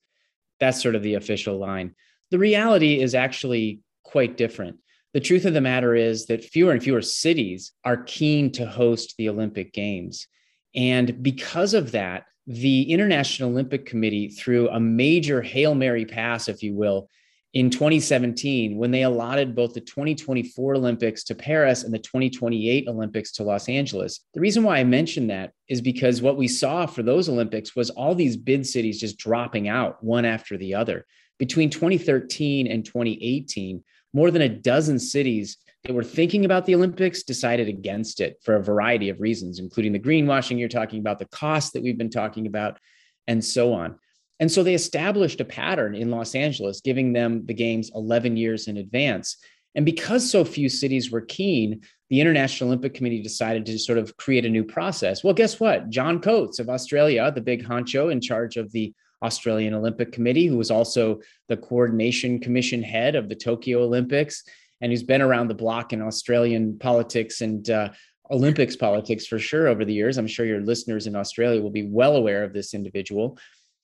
That's 0.60 0.82
sort 0.82 0.96
of 0.96 1.04
the 1.04 1.14
official 1.14 1.58
line. 1.58 1.96
The 2.30 2.40
reality 2.40 3.00
is 3.00 3.16
actually 3.16 3.80
quite 4.04 4.36
different 4.36 4.80
the 5.14 5.20
truth 5.20 5.46
of 5.46 5.54
the 5.54 5.62
matter 5.62 5.96
is 5.96 6.28
that 6.28 6.44
fewer 6.44 6.72
and 6.72 6.84
fewer 6.84 7.02
cities 7.02 7.72
are 7.84 8.04
keen 8.04 8.52
to 8.54 8.66
host 8.66 9.16
the 9.18 9.30
Olympic 9.30 9.74
Games. 9.74 10.28
And 10.76 11.24
because 11.24 11.74
of 11.74 11.92
that, 11.94 12.26
the 12.46 12.92
International 12.92 13.50
Olympic 13.50 13.86
Committee, 13.86 14.28
through 14.28 14.70
a 14.70 14.80
major 14.80 15.42
Hail 15.42 15.76
Mary 15.76 16.06
pass, 16.06 16.48
if 16.48 16.62
you 16.62 16.76
will, 16.76 17.10
in 17.54 17.72
2017, 17.72 18.78
when 18.78 18.92
they 18.92 19.02
allotted 19.02 19.56
both 19.56 19.74
the 19.74 19.82
2024 19.82 20.76
Olympics 20.76 21.24
to 21.24 21.36
Paris 21.36 21.84
and 21.84 21.92
the 21.92 22.00
2028 22.00 22.88
Olympics 22.88 23.32
to 23.32 23.44
Los 23.44 23.68
Angeles. 23.68 24.20
The 24.36 24.40
reason 24.40 24.62
why 24.62 24.78
I 24.78 24.84
mention 24.84 25.28
that 25.28 25.54
is 25.68 25.82
because 25.82 26.22
what 26.22 26.38
we 26.38 26.48
saw 26.48 26.86
for 26.86 27.02
those 27.02 27.28
Olympics 27.28 27.76
was 27.76 27.90
all 27.90 28.14
these 28.14 28.38
bid 28.38 28.68
cities 28.68 29.00
just 29.00 29.18
dropping 29.18 29.68
out 29.68 30.04
one 30.04 30.26
after 30.26 30.58
the 30.58 30.76
other. 30.76 31.08
Between 31.40 31.72
2013 31.72 32.68
and 32.68 32.86
2018, 32.86 33.84
more 34.14 34.32
than 34.32 34.42
a 34.42 34.50
dozen 34.50 35.00
cities 35.00 35.58
that 35.84 35.94
were 35.94 36.04
thinking 36.04 36.46
about 36.46 36.66
the 36.66 36.76
Olympics 36.76 37.24
decided 37.24 37.68
against 37.68 38.20
it 38.20 38.38
for 38.44 38.56
a 38.56 38.64
variety 38.64 39.10
of 39.10 39.22
reasons, 39.22 39.60
including 39.60 39.94
the 39.94 40.00
greenwashing 40.00 40.60
you're 40.60 40.68
talking 40.68 41.00
about, 41.00 41.20
the 41.20 41.26
cost 41.26 41.74
that 41.74 41.84
we've 41.84 41.98
been 41.98 42.10
talking 42.10 42.48
about, 42.48 42.80
and 43.28 43.44
so 43.44 43.74
on. 43.74 43.98
And 44.40 44.52
so 44.52 44.64
they 44.64 44.74
established 44.74 45.42
a 45.42 45.46
pattern 45.46 45.96
in 45.96 46.12
Los 46.12 46.36
Angeles, 46.36 46.82
giving 46.82 47.14
them 47.14 47.46
the 47.46 47.54
games 47.54 47.92
11 47.94 48.38
years 48.38 48.68
in 48.68 48.78
advance. 48.78 49.38
And 49.76 49.86
because 49.86 50.30
so 50.30 50.44
few 50.44 50.70
cities 50.70 51.12
were 51.12 51.22
keen, 51.22 51.82
the 52.10 52.22
International 52.22 52.70
Olympic 52.70 52.94
Committee 52.94 53.22
decided 53.22 53.66
to 53.66 53.78
sort 53.78 53.98
of 53.98 54.16
create 54.18 54.46
a 54.46 54.50
new 54.50 54.64
process. 54.64 55.24
Well, 55.24 55.34
guess 55.34 55.60
what? 55.60 55.90
John 55.90 56.20
Coates 56.22 56.60
of 56.60 56.70
Australia, 56.70 57.32
the 57.34 57.42
big 57.42 57.64
honcho 57.64 58.12
in 58.12 58.20
charge 58.20 58.58
of 58.58 58.72
the 58.72 58.94
Australian 59.22 59.74
Olympic 59.74 60.12
Committee, 60.12 60.48
who 60.48 60.58
was 60.58 60.72
also 60.72 61.20
the 61.48 61.58
coordination 61.58 62.40
commission 62.40 62.82
head 62.82 63.16
of 63.16 63.30
the 63.30 63.36
Tokyo 63.36 63.84
Olympics, 63.84 64.44
and 64.82 64.92
who's 64.92 65.04
been 65.04 65.22
around 65.22 65.48
the 65.48 65.54
block 65.54 65.92
in 65.94 66.02
Australian 66.02 66.78
politics 66.80 67.42
and 67.42 67.70
uh, 67.70 67.90
Olympics 68.32 68.76
politics 68.76 69.26
for 69.26 69.40
sure 69.40 69.68
over 69.68 69.84
the 69.84 69.94
years. 69.94 70.18
I'm 70.18 70.28
sure 70.28 70.46
your 70.46 70.62
listeners 70.62 71.08
in 71.08 71.16
Australia 71.16 71.62
will 71.62 71.72
be 71.72 71.88
well 71.88 72.16
aware 72.16 72.44
of 72.44 72.54
this 72.54 72.74
individual. 72.74 73.38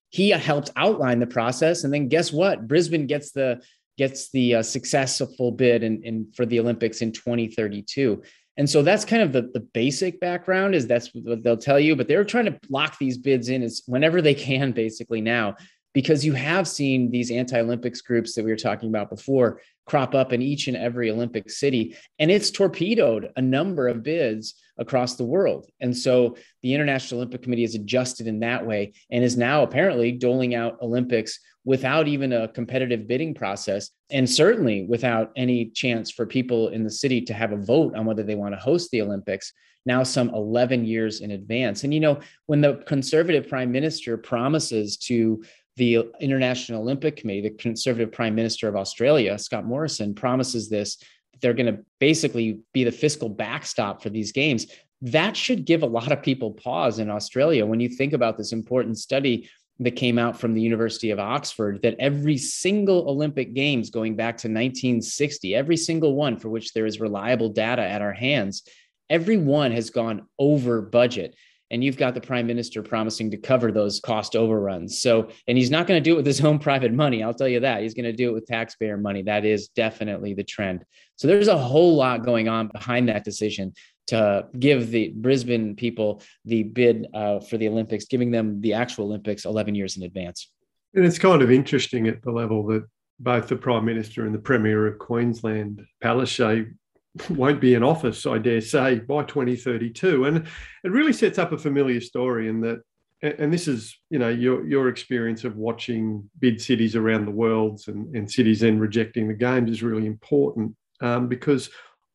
He 0.09 0.29
helped 0.29 0.71
outline 0.75 1.19
the 1.19 1.27
process, 1.27 1.83
and 1.83 1.93
then 1.93 2.07
guess 2.07 2.31
what? 2.31 2.67
Brisbane 2.67 3.07
gets 3.07 3.31
the 3.31 3.61
gets 3.97 4.29
the 4.31 4.55
uh, 4.55 4.63
successful 4.63 5.51
bid 5.51 5.83
in, 5.83 6.03
in 6.03 6.31
for 6.35 6.45
the 6.45 6.59
Olympics 6.59 7.01
in 7.01 7.11
2032. 7.11 8.21
And 8.57 8.69
so 8.69 8.81
that's 8.81 9.03
kind 9.03 9.21
of 9.21 9.33
the, 9.33 9.49
the 9.53 9.59
basic 9.59 10.19
background 10.19 10.75
is 10.75 10.87
that's 10.87 11.09
what 11.13 11.43
they'll 11.43 11.57
tell 11.57 11.79
you, 11.79 11.95
but 11.95 12.07
they're 12.07 12.23
trying 12.23 12.45
to 12.45 12.57
lock 12.69 12.97
these 12.97 13.17
bids 13.17 13.49
in 13.49 13.61
as 13.61 13.83
whenever 13.85 14.21
they 14.21 14.33
can, 14.33 14.71
basically 14.71 15.19
now, 15.19 15.55
because 15.95 16.25
you 16.25 16.33
have 16.33 16.67
seen 16.67 17.09
these 17.09 17.31
anti-Olympics 17.31 18.01
groups 18.01 18.35
that 18.35 18.43
we 18.43 18.51
were 18.51 18.57
talking 18.57 18.89
about 18.89 19.09
before 19.09 19.61
crop 19.87 20.13
up 20.13 20.33
in 20.33 20.41
each 20.41 20.67
and 20.67 20.75
every 20.75 21.09
Olympic 21.09 21.49
city, 21.49 21.95
and 22.19 22.29
it's 22.29 22.51
torpedoed 22.51 23.31
a 23.37 23.41
number 23.41 23.87
of 23.87 24.03
bids 24.03 24.55
across 24.77 25.15
the 25.15 25.23
world. 25.23 25.69
And 25.79 25.95
so 25.95 26.35
the 26.63 26.73
International 26.73 27.19
Olympic 27.21 27.43
Committee 27.43 27.61
has 27.61 27.75
adjusted 27.75 28.27
in 28.27 28.41
that 28.41 28.65
way 28.65 28.93
and 29.09 29.23
is 29.23 29.37
now 29.37 29.63
apparently 29.63 30.11
doling 30.11 30.53
out 30.53 30.81
Olympics 30.81 31.39
without 31.63 32.07
even 32.07 32.33
a 32.33 32.49
competitive 32.49 33.07
bidding 33.07 33.33
process, 33.33 33.89
and 34.09 34.29
certainly 34.29 34.85
without 34.85 35.31
any 35.35 35.67
chance 35.69 36.11
for 36.11 36.25
people 36.25 36.67
in 36.69 36.83
the 36.83 36.91
city 36.91 37.21
to 37.21 37.33
have 37.33 37.53
a 37.53 37.57
vote 37.57 37.95
on 37.95 38.05
whether 38.05 38.21
they 38.23 38.35
want 38.35 38.53
to 38.53 38.59
host 38.59 38.91
the 38.91 39.01
Olympics. 39.01 39.53
Now, 39.85 40.03
some 40.03 40.29
11 40.29 40.83
years 40.83 41.21
in 41.21 41.31
advance. 41.31 41.83
And, 41.83 41.93
you 41.93 41.99
know, 41.99 42.19
when 42.47 42.59
the 42.59 42.83
conservative 42.87 43.47
prime 43.47 43.71
minister 43.71 44.17
promises 44.17 44.97
to 44.97 45.43
the 45.77 46.09
International 46.19 46.81
Olympic 46.81 47.17
Committee, 47.17 47.41
the 47.41 47.49
conservative 47.51 48.11
prime 48.11 48.35
minister 48.35 48.67
of 48.67 48.75
Australia, 48.75 49.37
Scott 49.37 49.65
Morrison, 49.65 50.15
promises 50.15 50.69
this. 50.69 50.97
They're 51.41 51.53
going 51.53 51.73
to 51.73 51.83
basically 51.99 52.61
be 52.73 52.83
the 52.83 52.91
fiscal 52.91 53.29
backstop 53.29 54.01
for 54.01 54.09
these 54.09 54.31
games. 54.31 54.67
That 55.01 55.35
should 55.35 55.65
give 55.65 55.83
a 55.83 55.87
lot 55.87 56.11
of 56.11 56.23
people 56.23 56.51
pause 56.51 56.99
in 56.99 57.09
Australia 57.09 57.65
when 57.65 57.79
you 57.79 57.89
think 57.89 58.13
about 58.13 58.37
this 58.37 58.53
important 58.53 58.97
study 58.97 59.49
that 59.79 59.91
came 59.91 60.17
out 60.17 60.39
from 60.39 60.53
the 60.53 60.61
University 60.61 61.11
of 61.11 61.19
Oxford 61.19 61.81
that 61.81 61.97
every 61.99 62.37
single 62.37 63.09
Olympic 63.09 63.53
Games 63.53 63.89
going 63.89 64.15
back 64.15 64.37
to 64.37 64.47
1960, 64.47 65.53
every 65.53 65.75
single 65.75 66.15
one 66.15 66.39
for 66.39 66.47
which 66.47 66.73
there 66.73 66.85
is 66.85 67.01
reliable 67.01 67.49
data 67.49 67.81
at 67.81 68.01
our 68.01 68.13
hands, 68.13 68.63
every 69.09 69.37
one 69.37 69.71
has 69.71 69.89
gone 69.89 70.27
over 70.39 70.81
budget. 70.81 71.35
And 71.71 71.83
you've 71.83 71.97
got 71.97 72.13
the 72.13 72.21
prime 72.21 72.45
minister 72.45 72.83
promising 72.83 73.31
to 73.31 73.37
cover 73.37 73.71
those 73.71 73.99
cost 73.99 74.35
overruns. 74.35 75.01
So, 75.01 75.29
and 75.47 75.57
he's 75.57 75.71
not 75.71 75.87
going 75.87 76.01
to 76.01 76.09
do 76.09 76.13
it 76.13 76.17
with 76.17 76.25
his 76.25 76.43
own 76.43 76.59
private 76.59 76.93
money. 76.93 77.23
I'll 77.23 77.33
tell 77.33 77.47
you 77.47 77.61
that. 77.61 77.81
He's 77.81 77.93
going 77.93 78.05
to 78.05 78.13
do 78.13 78.29
it 78.29 78.33
with 78.33 78.45
taxpayer 78.45 78.97
money. 78.97 79.23
That 79.23 79.45
is 79.45 79.69
definitely 79.69 80.33
the 80.33 80.43
trend. 80.43 80.85
So, 81.15 81.27
there's 81.27 81.47
a 81.47 81.57
whole 81.57 81.95
lot 81.95 82.23
going 82.23 82.47
on 82.47 82.67
behind 82.67 83.09
that 83.09 83.23
decision 83.23 83.73
to 84.07 84.47
give 84.57 84.91
the 84.91 85.13
Brisbane 85.15 85.75
people 85.75 86.21
the 86.45 86.63
bid 86.63 87.07
uh, 87.13 87.39
for 87.39 87.57
the 87.57 87.67
Olympics, 87.67 88.05
giving 88.05 88.31
them 88.31 88.61
the 88.61 88.73
actual 88.73 89.05
Olympics 89.05 89.45
11 89.45 89.75
years 89.75 89.97
in 89.97 90.03
advance. 90.03 90.51
And 90.93 91.05
it's 91.05 91.19
kind 91.19 91.41
of 91.41 91.51
interesting 91.51 92.07
at 92.07 92.21
the 92.21 92.31
level 92.31 92.65
that 92.67 92.85
both 93.19 93.47
the 93.47 93.55
Prime 93.55 93.85
Minister 93.85 94.25
and 94.25 94.33
the 94.33 94.39
Premier 94.39 94.87
of 94.87 94.99
Queensland, 94.99 95.85
Palaszczuk, 96.03 96.73
won't 97.29 97.61
be 97.61 97.73
in 97.73 97.83
office, 97.83 98.25
I 98.25 98.37
dare 98.37 98.61
say, 98.61 98.99
by 98.99 99.23
2032. 99.23 100.25
And 100.25 100.47
it 100.83 100.91
really 100.91 101.13
sets 101.13 101.37
up 101.37 101.51
a 101.51 101.57
familiar 101.57 102.01
story 102.01 102.49
in 102.49 102.61
that, 102.61 102.81
and 103.21 103.51
this 103.51 103.67
is, 103.67 103.97
you 104.09 104.19
know, 104.19 104.29
your, 104.29 104.67
your 104.67 104.89
experience 104.89 105.43
of 105.43 105.55
watching 105.55 106.29
bid 106.39 106.61
cities 106.61 106.95
around 106.95 107.25
the 107.25 107.31
world 107.31 107.81
and, 107.87 108.13
and 108.15 108.29
cities 108.29 108.59
then 108.59 108.79
rejecting 108.79 109.27
the 109.27 109.33
games 109.33 109.71
is 109.71 109.81
really 109.81 110.05
important 110.05 110.75
um, 111.01 111.27
because 111.27 111.69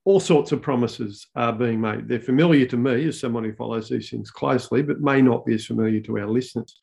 all 0.05 0.21
sorts 0.21 0.53
of 0.53 0.63
promises 0.63 1.27
are 1.35 1.53
being 1.53 1.81
made. 1.81 2.09
They're 2.09 2.21
familiar 2.21 2.67
to 2.67 2.77
me 2.77 3.07
as 3.09 3.19
someone 3.19 3.45
who 3.45 3.55
follows 3.55 3.89
these 3.89 4.11
things 4.11 4.31
closely, 4.31 4.83
but 4.83 5.01
may 5.01 5.21
not 5.21 5.45
be 5.45 5.55
as 5.55 5.67
familiar 5.67 6.01
to 6.01 6.19
our 6.19 6.29
listeners. 6.29 6.81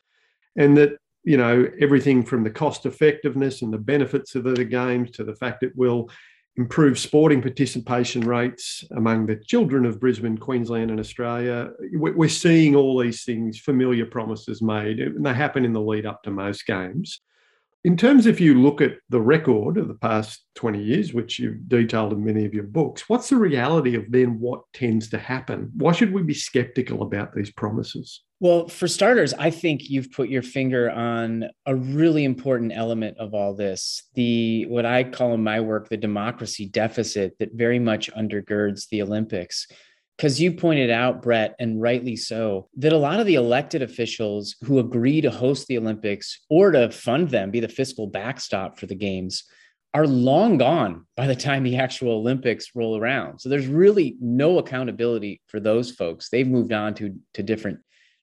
And 0.56 0.76
that, 0.78 0.98
you 1.24 1.38
know, 1.38 1.68
everything 1.80 2.24
from 2.24 2.44
the 2.44 2.50
cost 2.50 2.86
effectiveness 2.86 3.62
and 3.62 3.74
the 3.74 3.78
benefits 3.78 4.36
of 4.36 4.44
the 4.44 4.66
games 4.66 5.12
to 5.12 5.24
the 5.24 5.36
fact 5.36 5.64
it 5.64 5.76
will 5.76 6.10
improve 6.58 6.98
sporting 6.98 7.42
participation 7.42 8.22
rates 8.22 8.84
among 8.96 9.28
the 9.28 9.36
children 9.36 9.86
of 9.86 10.00
Brisbane, 10.00 10.38
Queensland, 10.38 10.90
and 10.90 11.00
Australia. 11.00 11.70
We're 11.94 12.30
seeing 12.30 12.76
all 12.76 12.98
these 12.98 13.24
things, 13.24 13.60
familiar 13.60 14.06
promises 14.06 14.62
made, 14.62 15.00
and 15.00 15.26
they 15.26 15.34
happen 15.34 15.66
in 15.66 15.74
the 15.74 15.82
lead 15.82 16.06
up 16.08 16.24
to 16.24 16.32
most 16.32 16.66
games. 16.66 17.17
In 17.88 17.96
terms, 17.96 18.26
if 18.26 18.42
you 18.42 18.62
look 18.62 18.82
at 18.82 18.98
the 19.08 19.22
record 19.22 19.78
of 19.78 19.88
the 19.88 19.94
past 19.94 20.44
20 20.56 20.84
years, 20.84 21.14
which 21.14 21.40
you've 21.40 21.70
detailed 21.70 22.12
in 22.12 22.22
many 22.22 22.44
of 22.44 22.54
your 22.54 22.66
books, 22.66 23.08
what's 23.08 23.30
the 23.30 23.38
reality 23.38 23.96
of 23.96 24.04
then 24.10 24.42
what 24.42 24.64
tends 24.74 25.10
to 25.12 25.18
happen? 25.18 25.72
Why 25.74 25.94
should 25.94 26.12
we 26.12 26.22
be 26.22 26.34
skeptical 26.34 27.02
about 27.02 27.34
these 27.34 27.50
promises? 27.50 28.24
Well, 28.42 28.68
for 28.68 28.90
starters, 28.90 29.34
I 29.34 29.52
think 29.52 29.90
you've 29.90 30.12
put 30.12 30.28
your 30.28 30.42
finger 30.42 30.92
on 30.92 31.46
a 31.66 31.76
really 31.76 32.26
important 32.26 32.74
element 32.76 33.20
of 33.20 33.34
all 33.34 33.56
this. 33.56 34.04
The 34.16 34.66
what 34.66 34.86
I 34.86 35.06
call 35.06 35.34
in 35.34 35.42
my 35.42 35.62
work 35.62 35.88
the 35.88 35.96
democracy 35.96 36.66
deficit 36.68 37.40
that 37.40 37.54
very 37.54 37.80
much 37.80 38.12
undergirds 38.12 38.90
the 38.90 39.02
Olympics 39.02 39.66
because 40.18 40.42
you 40.42 40.52
pointed 40.52 40.90
out, 40.90 41.22
Brett, 41.22 41.56
and 41.60 41.80
rightly 41.80 42.16
so, 42.16 42.70
that 42.78 42.92
a 42.92 42.98
lot 42.98 43.20
of 43.20 43.28
the 43.28 43.36
elected 43.36 43.84
officials 43.84 44.56
who 44.64 44.80
agree 44.80 45.22
to 45.22 45.30
host 45.30 45.68
the 45.68 45.78
Olympics 45.78 46.42
or 46.50 46.72
to 46.72 46.92
fund 46.92 47.30
them, 47.30 47.52
be 47.52 47.60
the 47.60 47.68
fiscal 47.68 48.08
backstop 48.08 48.80
for 48.80 48.88
the 48.88 48.96
games, 48.96 49.44
are 49.94 50.08
long 50.08 50.58
gone 50.58 51.06
by 51.16 51.28
the 51.28 51.36
time 51.36 51.64
the 51.64 51.78
actual 51.78 52.14
Olympics 52.14 52.72
roll 52.74 52.98
around. 52.98 53.40
So 53.40 53.48
there's 53.48 53.68
really 53.68 54.18
no 54.20 54.58
accountability 54.58 55.42
for 55.48 55.60
those 55.60 55.92
folks. 55.92 56.30
They've 56.30 56.48
moved 56.48 56.74
on 56.74 56.96
to, 56.96 57.16
to 57.36 57.44
different 57.44 57.80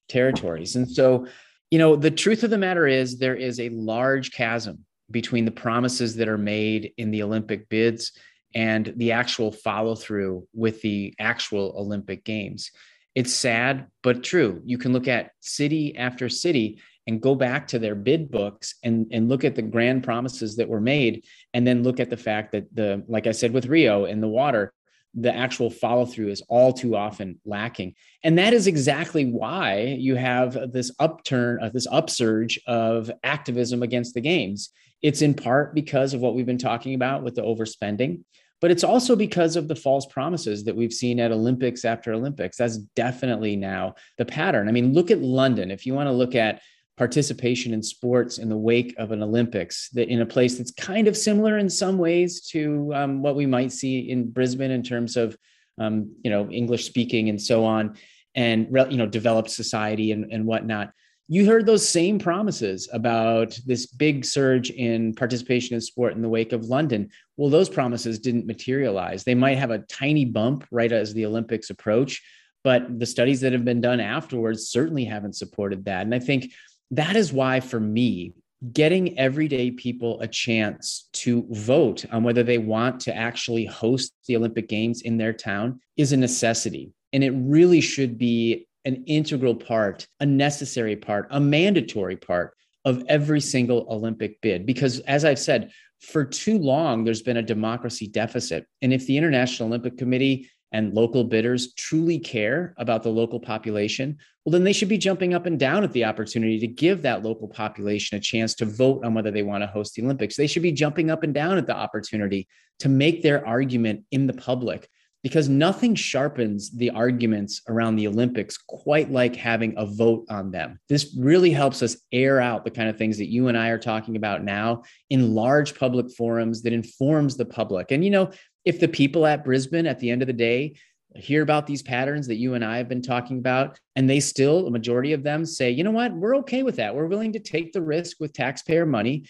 territories. 0.09 0.77
And 0.77 0.91
so, 0.91 1.27
you 1.71 1.79
know, 1.79 1.95
the 1.95 2.11
truth 2.11 2.43
of 2.43 2.51
the 2.51 2.59
matter 2.59 2.87
is 2.87 3.19
there 3.19 3.37
is 3.37 3.61
a 3.61 3.71
large 3.71 4.33
chasm 4.33 4.85
between 5.11 5.45
the 5.45 5.51
promises 5.51 6.17
that 6.17 6.29
are 6.29 6.39
made 6.39 6.93
in 6.97 7.11
the 7.11 7.23
Olympic 7.23 7.69
bids 7.69 8.13
and 8.55 8.93
the 8.97 9.13
actual 9.13 9.51
follow 9.51 9.95
through 9.95 10.47
with 10.55 10.81
the 10.83 11.15
actual 11.19 11.75
Olympic 11.77 12.25
Games. 12.25 12.71
It's 13.15 13.33
sad, 13.33 13.87
but 14.03 14.25
true. 14.25 14.61
You 14.65 14.79
can 14.79 14.93
look 14.93 15.09
at 15.09 15.33
city 15.41 15.97
after 15.97 16.29
city 16.29 16.81
and 17.07 17.21
go 17.21 17.35
back 17.35 17.69
to 17.69 17.79
their 17.79 17.95
bid 17.95 18.31
books 18.31 18.77
and, 18.83 19.07
and 19.13 19.29
look 19.29 19.45
at 19.45 19.55
the 19.55 19.63
grand 19.63 20.03
promises 20.03 20.57
that 20.57 20.69
were 20.69 20.81
made, 20.81 21.25
and 21.53 21.67
then 21.67 21.83
look 21.83 22.01
at 22.01 22.11
the 22.11 22.17
fact 22.17 22.53
that 22.53 22.75
the, 22.75 23.05
like 23.09 23.27
I 23.27 23.33
said 23.33 23.53
with 23.53 23.67
Rio 23.67 24.07
and 24.07 24.23
the 24.23 24.29
water, 24.29 24.73
the 25.15 25.35
actual 25.35 25.71
follow 25.71 26.07
through 26.07 26.29
is 26.29 26.43
all 26.49 26.73
too 26.73 26.97
often 26.97 27.39
lacking. 27.45 27.95
And 28.25 28.39
that 28.39 28.53
is 28.53 28.67
exactly 28.67 29.27
why 29.27 29.97
you 29.99 30.17
have 30.17 30.73
this 30.73 30.91
upturn, 30.99 31.63
uh, 31.63 31.69
this 31.69 31.87
upsurge 31.87 32.59
of 32.67 33.11
activism 33.23 33.83
against 33.83 34.15
the 34.15 34.21
games. 34.21 34.71
It's 35.03 35.23
in 35.23 35.35
part 35.35 35.75
because 35.75 36.15
of 36.15 36.21
what 36.21 36.35
we've 36.35 36.47
been 36.47 36.59
talking 36.59 36.95
about 36.95 37.23
with 37.23 37.35
the 37.37 37.43
overspending 37.43 38.23
but 38.65 38.71
it's 38.71 38.83
also 38.83 39.15
because 39.15 39.57
of 39.57 39.69
the 39.69 39.77
false 39.77 40.07
promises 40.07 40.65
that 40.65 40.75
we've 40.75 40.91
seen 40.91 41.21
at 41.21 41.31
Olympics 41.31 41.85
after 41.85 42.15
Olympics. 42.15 42.57
That's 42.57 42.79
definitely 42.79 43.57
now 43.57 43.97
the 44.17 44.25
pattern. 44.25 44.71
I 44.71 44.73
mean, 44.73 44.95
look 44.95 45.11
at 45.11 45.21
London. 45.21 45.71
If 45.71 45.85
you 45.85 45.93
want 45.93 46.07
to 46.07 46.13
look 46.13 46.35
at 46.35 46.63
participation 46.97 47.75
in 47.75 47.83
sports 47.83 48.39
in 48.39 48.49
the 48.49 48.57
wake 48.57 48.95
of 48.97 49.11
an 49.11 49.23
Olympics, 49.23 49.91
that 49.91 50.09
in 50.09 50.23
a 50.23 50.25
place 50.25 50.57
that's 50.57 50.71
kind 50.71 51.09
of 51.09 51.15
similar 51.15 51.59
in 51.59 51.69
some 51.69 51.99
ways 51.99 52.41
to 52.53 52.91
um, 52.95 53.21
what 53.21 53.37
we 53.37 53.45
might 53.45 53.71
see 53.71 53.99
in 53.99 54.31
Brisbane 54.31 54.71
in 54.71 54.83
terms 54.83 55.19
of, 55.19 55.37
um, 55.79 56.15
you 56.25 56.31
know, 56.31 56.49
English 56.51 56.87
speaking 56.87 57.29
and 57.29 57.43
so 57.43 57.67
on, 57.67 57.99
and 58.35 58.69
you 58.89 58.97
know, 58.97 59.07
developed 59.07 59.51
society 59.51 60.11
and, 60.11 60.33
and 60.33 60.47
whatnot 60.47 60.91
you 61.27 61.47
heard 61.47 61.65
those 61.65 61.89
same 61.89 62.19
promises 62.19 62.89
about 62.93 63.59
this 63.67 63.87
big 63.87 64.25
surge 64.25 64.71
in 64.71 65.15
participation 65.15 65.75
in 65.75 65.81
sport 65.81 66.15
in 66.15 66.23
the 66.23 66.29
wake 66.29 66.53
of 66.53 66.67
London. 66.67 67.09
Well, 67.37 67.49
those 67.49 67.69
promises 67.69 68.19
didn't 68.19 68.47
materialize. 68.47 69.25
They 69.25 69.35
might 69.35 69.59
have 69.59 69.71
a 69.71 69.79
tiny 69.79 70.27
bump 70.27 70.67
right 70.71 70.93
as 70.93 71.15
the 71.15 71.25
Olympics 71.25 71.71
approach, 71.71 72.23
but 72.63 72.99
the 72.99 73.07
studies 73.07 73.41
that 73.41 73.53
have 73.53 73.65
been 73.65 73.81
done 73.81 74.01
afterwards 74.01 74.69
certainly 74.69 75.05
haven't 75.05 75.37
supported 75.37 75.87
that. 75.87 76.03
And 76.03 76.15
I 76.15 76.19
think 76.19 76.53
that 76.91 77.17
is 77.17 77.33
why, 77.33 77.61
for 77.61 77.81
me, 77.81 78.35
getting 78.73 79.19
everyday 79.19 79.71
people 79.71 80.21
a 80.21 80.29
chance 80.29 81.09
to 81.13 81.47
vote 81.51 82.05
on 82.13 82.23
whether 82.23 82.43
they 82.43 82.59
want 82.59 83.01
to 83.01 83.15
actually 83.15 83.65
host 83.65 84.13
the 84.27 84.37
Olympic 84.37 84.69
Games 84.69 85.03
in 85.03 85.17
their 85.17 85.33
town 85.33 85.81
is 85.97 86.13
a 86.13 86.17
necessity. 86.17 86.93
And 87.13 87.25
it 87.25 87.33
really 87.33 87.81
should 87.81 88.19
be 88.19 88.67
an 88.85 89.05
integral 89.07 89.55
part, 89.55 90.07
a 90.21 90.27
necessary 90.27 90.97
part, 90.97 91.27
a 91.31 91.41
mandatory 91.41 92.17
part 92.17 92.55
of 92.85 93.03
every 93.09 93.41
single 93.41 93.87
Olympic 93.89 94.41
bid. 94.41 94.67
Because 94.67 95.01
as 95.01 95.25
I've 95.25 95.39
said, 95.39 95.71
for 96.01 96.25
too 96.25 96.59
long, 96.59 97.05
there's 97.05 97.23
been 97.23 97.39
a 97.39 97.43
democracy 97.43 98.07
deficit. 98.07 98.67
And 98.83 98.93
if 98.93 99.07
the 99.07 99.17
International 99.17 99.69
Olympic 99.69 99.97
Committee 99.97 100.51
and 100.73 100.93
local 100.93 101.25
bidders 101.25 101.73
truly 101.75 102.19
care 102.19 102.75
about 102.79 103.03
the 103.03 103.09
local 103.09 103.41
population, 103.41 104.19
well, 104.45 104.51
then 104.53 104.65
they 104.65 104.73
should 104.73 104.89
be 104.89 104.99
jumping 104.99 105.33
up 105.33 105.47
and 105.47 105.59
down 105.59 105.85
at 105.85 105.93
the 105.93 106.05
opportunity 106.05 106.59
to 106.59 106.67
give 106.67 107.01
that 107.03 107.23
local 107.23 107.49
population 107.49 108.19
a 108.19 108.21
chance 108.21 108.55
to 108.57 108.67
vote 108.67 109.03
on 109.05 109.15
whether 109.15 109.31
they 109.31 109.43
want 109.43 109.63
to 109.63 109.69
host 109.69 109.95
the 109.95 110.03
Olympics. 110.03 110.37
They 110.37 110.47
should 110.47 110.63
be 110.63 110.73
jumping 110.73 111.11
up 111.11 111.23
and 111.23 111.33
down 111.33 111.57
at 111.57 111.67
the 111.67 111.77
opportunity 111.77 112.47
to 112.81 112.89
make 112.89 113.23
their 113.23 113.47
argument 113.47 114.05
in 114.11 114.27
the 114.27 114.35
public 114.35 114.89
because 115.25 115.49
nothing 115.49 115.95
sharpens 115.95 116.71
the 116.71 116.91
arguments 116.91 117.63
around 117.71 117.97
the 117.97 118.07
Olympics 118.07 118.59
quite 118.59 119.11
like 119.11 119.35
having 119.35 119.73
a 119.79 119.87
vote 119.87 120.27
on 120.29 120.51
them. 120.51 120.79
This 120.91 121.17
really 121.19 121.51
helps 121.51 121.83
us 121.83 121.97
air 122.13 122.43
out 122.43 122.63
the 122.63 122.71
kind 122.71 122.91
of 122.91 122.99
things 122.99 123.17
that 123.17 123.31
you 123.31 123.49
and 123.49 123.57
I 123.57 123.69
are 123.69 123.79
talking 123.79 124.17
about 124.17 124.45
now 124.45 124.83
in 125.09 125.35
large 125.35 125.79
public 125.79 126.11
forums 126.13 126.61
that 126.63 126.75
informs 126.75 127.39
the 127.39 127.47
public. 127.47 127.91
And, 127.91 128.05
you 128.05 128.11
know, 128.11 128.33
if 128.67 128.79
the 128.79 128.87
people 128.87 129.25
at 129.25 129.47
Brisbane 129.47 129.87
at 129.87 129.99
the 129.99 130.11
end 130.11 130.21
of 130.21 130.27
the 130.27 130.35
day 130.35 130.77
hear 131.17 131.43
about 131.43 131.67
these 131.67 131.83
patterns 131.83 132.27
that 132.27 132.37
you 132.37 132.53
and 132.53 132.65
I 132.65 132.77
have 132.77 132.89
been 132.91 133.01
talking 133.01 133.39
about, 133.39 133.79
and 133.97 134.11
they 134.11 134.21
still, 134.21 134.67
a 134.67 134.71
majority 134.71 135.15
of 135.15 135.23
them 135.23 135.47
say, 135.47 135.71
you 135.71 135.85
know 135.85 135.91
what, 135.91 136.13
we're 136.13 136.37
okay 136.37 136.63
with 136.63 136.77
that. 136.77 136.95
We're 136.95 137.07
willing 137.07 137.33
to 137.33 137.39
take 137.39 137.73
the 137.73 137.81
risk 137.81 138.19
with 138.21 138.35
taxpayer 138.35 138.85
money 138.85 139.25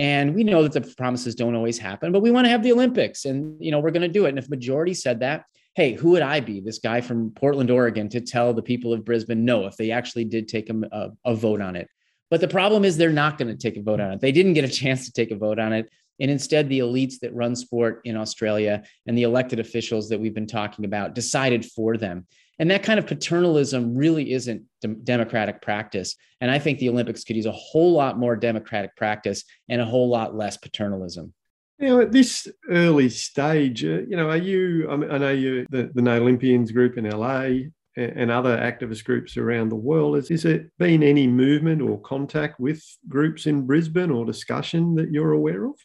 and 0.00 0.34
we 0.34 0.44
know 0.44 0.66
that 0.66 0.72
the 0.72 0.94
promises 0.94 1.34
don't 1.34 1.54
always 1.54 1.76
happen, 1.76 2.10
but 2.10 2.22
we 2.22 2.30
want 2.30 2.46
to 2.46 2.50
have 2.50 2.62
the 2.62 2.72
Olympics 2.72 3.26
and, 3.26 3.62
you 3.62 3.70
know, 3.70 3.80
we're 3.80 3.90
going 3.90 4.00
to 4.00 4.08
do 4.08 4.24
it. 4.24 4.30
And 4.30 4.38
if 4.38 4.48
majority 4.48 4.94
said 4.94 5.20
that, 5.20 5.44
hey, 5.74 5.92
who 5.92 6.12
would 6.12 6.22
I 6.22 6.40
be, 6.40 6.60
this 6.60 6.78
guy 6.78 7.02
from 7.02 7.32
Portland, 7.32 7.70
Oregon, 7.70 8.08
to 8.08 8.20
tell 8.22 8.54
the 8.54 8.62
people 8.62 8.94
of 8.94 9.04
Brisbane 9.04 9.44
no 9.44 9.66
if 9.66 9.76
they 9.76 9.90
actually 9.90 10.24
did 10.24 10.48
take 10.48 10.70
a, 10.70 10.80
a, 10.90 11.10
a 11.26 11.34
vote 11.34 11.60
on 11.60 11.76
it? 11.76 11.86
But 12.30 12.40
the 12.40 12.48
problem 12.48 12.82
is 12.82 12.96
they're 12.96 13.10
not 13.10 13.36
going 13.36 13.48
to 13.48 13.58
take 13.58 13.76
a 13.76 13.82
vote 13.82 14.00
on 14.00 14.12
it. 14.12 14.22
They 14.22 14.32
didn't 14.32 14.54
get 14.54 14.64
a 14.64 14.68
chance 14.80 15.04
to 15.04 15.12
take 15.12 15.32
a 15.32 15.36
vote 15.36 15.58
on 15.58 15.74
it. 15.74 15.90
And 16.18 16.30
instead, 16.30 16.70
the 16.70 16.78
elites 16.78 17.18
that 17.20 17.34
run 17.34 17.54
sport 17.54 18.00
in 18.04 18.16
Australia 18.16 18.82
and 19.06 19.18
the 19.18 19.24
elected 19.24 19.60
officials 19.60 20.08
that 20.08 20.20
we've 20.20 20.34
been 20.34 20.46
talking 20.46 20.86
about 20.86 21.14
decided 21.14 21.66
for 21.66 21.98
them. 21.98 22.26
And 22.60 22.70
that 22.70 22.82
kind 22.82 22.98
of 22.98 23.06
paternalism 23.06 23.96
really 23.96 24.32
isn't 24.32 24.62
democratic 25.02 25.62
practice. 25.62 26.14
And 26.42 26.50
I 26.50 26.58
think 26.58 26.78
the 26.78 26.90
Olympics 26.90 27.24
could 27.24 27.36
use 27.36 27.46
a 27.46 27.52
whole 27.52 27.94
lot 27.94 28.18
more 28.18 28.36
democratic 28.36 28.94
practice 28.96 29.44
and 29.70 29.80
a 29.80 29.86
whole 29.86 30.10
lot 30.10 30.36
less 30.36 30.58
paternalism. 30.58 31.32
Know, 31.78 32.02
at 32.02 32.12
this 32.12 32.46
early 32.68 33.08
stage, 33.08 33.82
uh, 33.82 34.02
you 34.06 34.14
know, 34.14 34.28
are 34.28 34.36
you? 34.36 34.90
I, 34.90 34.96
mean, 34.96 35.10
I 35.10 35.16
know 35.16 35.30
you, 35.30 35.66
the, 35.70 35.90
the 35.94 36.02
No 36.02 36.18
Olympians 36.20 36.70
group 36.70 36.98
in 36.98 37.08
LA 37.08 37.40
and, 37.40 37.72
and 37.96 38.30
other 38.30 38.58
activist 38.58 39.04
groups 39.04 39.38
around 39.38 39.70
the 39.70 39.76
world. 39.76 40.16
Has, 40.16 40.28
has 40.28 40.42
there 40.42 40.70
been 40.78 41.02
any 41.02 41.26
movement 41.26 41.80
or 41.80 41.98
contact 42.02 42.60
with 42.60 42.84
groups 43.08 43.46
in 43.46 43.66
Brisbane 43.66 44.10
or 44.10 44.26
discussion 44.26 44.94
that 44.96 45.10
you're 45.10 45.32
aware 45.32 45.64
of? 45.64 45.76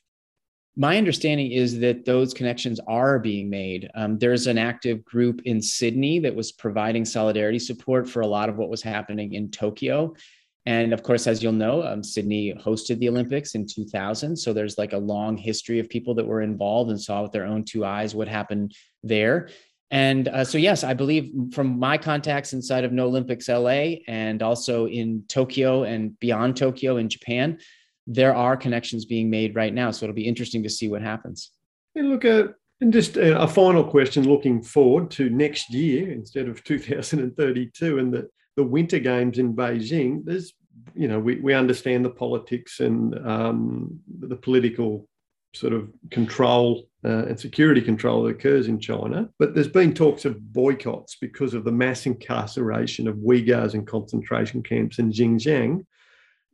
My 0.78 0.98
understanding 0.98 1.52
is 1.52 1.80
that 1.80 2.06
those 2.06 2.34
connections 2.34 2.80
are 2.88 3.18
being 3.18 3.50
made. 3.50 3.90
Um, 3.96 4.18
there's 4.18 4.48
an 4.48 4.58
active 4.58 5.06
group 5.06 5.42
in 5.46 5.62
Sydney 5.62 6.20
that 6.20 6.36
was 6.36 6.52
providing 6.52 7.06
solidarity 7.06 7.60
support 7.60 8.10
for 8.10 8.22
a 8.22 8.28
lot 8.28 8.50
of 8.50 8.58
what 8.58 8.70
was 8.70 8.82
happening 8.82 9.34
in 9.34 9.52
Tokyo. 9.52 10.14
And 10.66 10.94
of 10.94 11.04
course, 11.04 11.28
as 11.28 11.42
you'll 11.42 11.54
know, 11.54 11.84
um, 11.84 12.04
Sydney 12.04 12.54
hosted 12.54 13.00
the 13.00 13.08
Olympics 13.10 13.56
in 13.56 13.68
2000. 13.68 14.36
So 14.36 14.52
there's 14.52 14.78
like 14.78 14.94
a 14.94 14.98
long 14.98 15.38
history 15.38 15.80
of 15.80 15.88
people 15.88 16.16
that 16.16 16.26
were 16.26 16.42
involved 16.42 16.90
and 16.90 17.00
saw 17.00 17.22
with 17.22 17.32
their 17.32 17.46
own 17.46 17.64
two 17.64 17.86
eyes 17.86 18.16
what 18.16 18.28
happened 18.28 18.76
there. 19.04 19.50
And 19.92 20.28
uh, 20.28 20.44
so, 20.44 20.58
yes, 20.58 20.84
I 20.84 20.96
believe 20.96 21.32
from 21.54 21.80
my 21.80 21.98
contacts 21.98 22.54
inside 22.54 22.84
of 22.84 22.92
No 22.92 23.06
Olympics 23.06 23.48
LA 23.48 23.98
and 24.08 24.42
also 24.42 24.88
in 24.88 25.24
Tokyo 25.28 25.84
and 25.84 26.20
beyond 26.20 26.58
Tokyo 26.58 26.98
in 26.98 27.08
Japan, 27.08 27.60
there 28.08 28.36
are 28.36 28.56
connections 28.56 29.06
being 29.06 29.30
made 29.30 29.56
right 29.56 29.74
now. 29.74 29.92
So 29.92 30.06
it'll 30.06 30.16
be 30.16 30.28
interesting 30.28 30.64
to 30.64 30.70
see 30.70 30.88
what 30.88 31.02
happens. 31.02 31.52
And 31.96 32.10
look 32.10 32.26
at 32.26 32.54
and 32.82 32.92
just 32.92 33.16
a 33.18 33.48
final 33.48 33.84
question 33.84 34.28
looking 34.28 34.62
forward 34.62 35.10
to 35.12 35.30
next 35.30 35.72
year 35.74 36.12
instead 36.12 36.50
of 36.50 36.64
2032 36.66 38.00
and 38.00 38.14
the, 38.14 38.28
the 38.58 38.64
winter 38.64 39.00
games 39.00 39.40
in 39.40 39.56
Beijing. 39.56 40.24
There's, 40.26 40.54
you 40.94 41.08
know, 41.08 41.20
we, 41.20 41.40
we 41.40 41.54
understand 41.54 42.04
the 42.04 42.10
politics 42.10 42.82
and 42.82 43.16
um, 43.26 44.00
the 44.20 44.36
political 44.36 45.08
sort 45.54 45.72
of 45.72 45.90
control 46.12 46.84
uh, 47.06 47.26
and 47.28 47.40
security 47.40 47.82
control 47.82 48.24
that 48.24 48.36
occurs 48.36 48.68
in 48.68 48.78
China. 48.78 49.30
But 49.40 49.56
there's 49.56 49.70
been 49.70 49.94
talks 49.94 50.26
of 50.26 50.52
boycotts 50.52 51.16
because 51.22 51.54
of 51.54 51.64
the 51.64 51.72
mass 51.72 52.06
incarceration 52.06 53.08
of 53.08 53.16
Uyghurs 53.18 53.74
in 53.74 53.86
concentration 53.86 54.62
camps 54.62 55.00
in 55.00 55.14
Xinjiang 55.14 55.86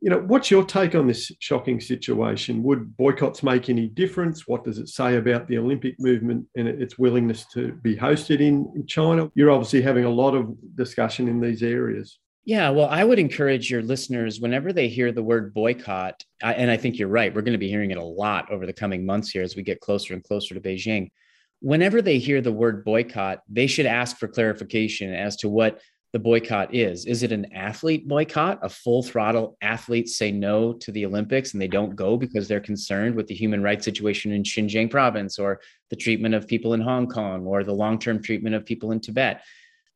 you 0.02 0.10
know, 0.10 0.18
what's 0.18 0.50
your 0.50 0.64
take 0.64 0.96
on 0.96 1.06
this 1.06 1.30
shocking 1.38 1.80
situation? 1.80 2.64
Would 2.64 2.96
boycotts 2.96 3.44
make 3.44 3.68
any 3.68 3.86
difference? 3.86 4.48
What 4.48 4.64
does 4.64 4.78
it 4.78 4.88
say 4.88 5.14
about 5.14 5.46
the 5.46 5.58
Olympic 5.58 5.94
movement 6.00 6.44
and 6.56 6.66
its 6.66 6.98
willingness 6.98 7.46
to 7.52 7.70
be 7.82 7.94
hosted 7.94 8.40
in, 8.40 8.84
China? 8.88 9.30
You're 9.36 9.52
obviously 9.52 9.80
having 9.80 10.04
a 10.04 10.10
lot 10.10 10.34
of 10.34 10.56
discussion 10.74 11.28
in 11.28 11.40
these 11.40 11.62
areas. 11.62 12.18
Yeah, 12.44 12.70
well, 12.70 12.88
I 12.88 13.04
would 13.04 13.20
encourage 13.20 13.70
your 13.70 13.82
listeners 13.82 14.40
whenever 14.40 14.72
they 14.72 14.88
hear 14.88 15.12
the 15.12 15.22
word 15.22 15.54
boycott, 15.54 16.24
and 16.42 16.68
I 16.68 16.76
think 16.76 16.98
you're 16.98 17.06
right, 17.06 17.32
we're 17.32 17.42
going 17.42 17.52
to 17.52 17.58
be 17.58 17.68
hearing 17.68 17.92
it 17.92 17.96
a 17.96 18.04
lot 18.04 18.50
over 18.50 18.66
the 18.66 18.72
coming 18.72 19.06
months 19.06 19.30
here 19.30 19.42
as 19.42 19.54
we 19.54 19.62
get 19.62 19.78
closer 19.78 20.14
and 20.14 20.24
closer 20.24 20.52
to 20.52 20.60
Beijing. 20.60 21.12
Whenever 21.60 22.02
they 22.02 22.18
hear 22.18 22.40
the 22.40 22.50
word 22.50 22.84
boycott, 22.84 23.42
they 23.48 23.68
should 23.68 23.86
ask 23.86 24.16
for 24.16 24.26
clarification 24.26 25.14
as 25.14 25.36
to 25.36 25.48
what 25.48 25.80
the 26.12 26.18
boycott 26.18 26.74
is. 26.74 27.06
Is 27.06 27.22
it 27.22 27.32
an 27.32 27.52
athlete 27.54 28.06
boycott? 28.06 28.58
A 28.62 28.68
full 28.68 29.02
throttle 29.02 29.56
athletes 29.62 30.16
say 30.16 30.30
no 30.30 30.74
to 30.74 30.92
the 30.92 31.06
Olympics 31.06 31.52
and 31.52 31.62
they 31.62 31.68
don't 31.68 31.96
go 31.96 32.18
because 32.18 32.46
they're 32.46 32.60
concerned 32.60 33.14
with 33.14 33.26
the 33.26 33.34
human 33.34 33.62
rights 33.62 33.84
situation 33.84 34.30
in 34.32 34.42
Xinjiang 34.42 34.90
province 34.90 35.38
or 35.38 35.60
the 35.88 35.96
treatment 35.96 36.34
of 36.34 36.46
people 36.46 36.74
in 36.74 36.82
Hong 36.82 37.06
Kong 37.06 37.46
or 37.46 37.64
the 37.64 37.72
long 37.72 37.98
term 37.98 38.22
treatment 38.22 38.54
of 38.54 38.66
people 38.66 38.92
in 38.92 39.00
Tibet? 39.00 39.42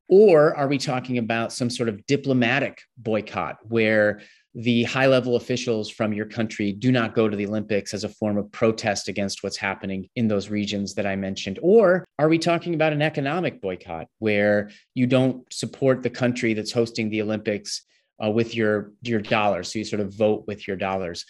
Or 0.09 0.57
are 0.57 0.68
we 0.68 0.79
talking 0.79 1.18
about 1.18 1.52
some 1.52 1.68
sort 1.68 1.88
of 1.88 2.07
diplomatic 2.07 2.81
boycott 2.96 3.59
where 3.62 4.20
the 4.57 4.85
high 4.85 5.07
level 5.07 5.37
officials 5.37 5.90
from 5.90 6.14
your 6.14 6.25
country 6.25 6.73
do 6.73 6.90
not 6.90 7.14
go 7.14 7.29
to 7.29 7.37
the 7.37 7.47
Olympics 7.47 7.92
as 7.92 8.05
a 8.05 8.09
form 8.09 8.38
of 8.38 8.51
protest 8.53 9.07
against 9.07 9.42
what's 9.42 9.59
happening 9.59 10.09
in 10.16 10.29
those 10.29 10.49
regions 10.49 10.95
that 10.95 11.07
I 11.07 11.14
mentioned? 11.14 11.59
Or 11.61 12.07
are 12.19 12.29
we 12.29 12.38
talking 12.38 12.73
about 12.73 12.95
an 12.95 13.03
economic 13.03 13.61
boycott 13.61 14.07
where 14.19 14.71
you 14.95 15.07
don't 15.07 15.45
support 15.53 16.03
the 16.03 16.09
country 16.09 16.55
that's 16.55 16.73
hosting 16.73 17.11
the 17.11 17.21
Olympics 17.21 17.83
uh, 18.25 18.31
with 18.31 18.55
your, 18.55 18.92
your 19.03 19.21
dollars? 19.21 19.71
So 19.71 19.79
you 19.79 19.85
sort 19.85 20.01
of 20.01 20.14
vote 20.14 20.45
with 20.47 20.66
your 20.66 20.79
dollars. 20.79 21.27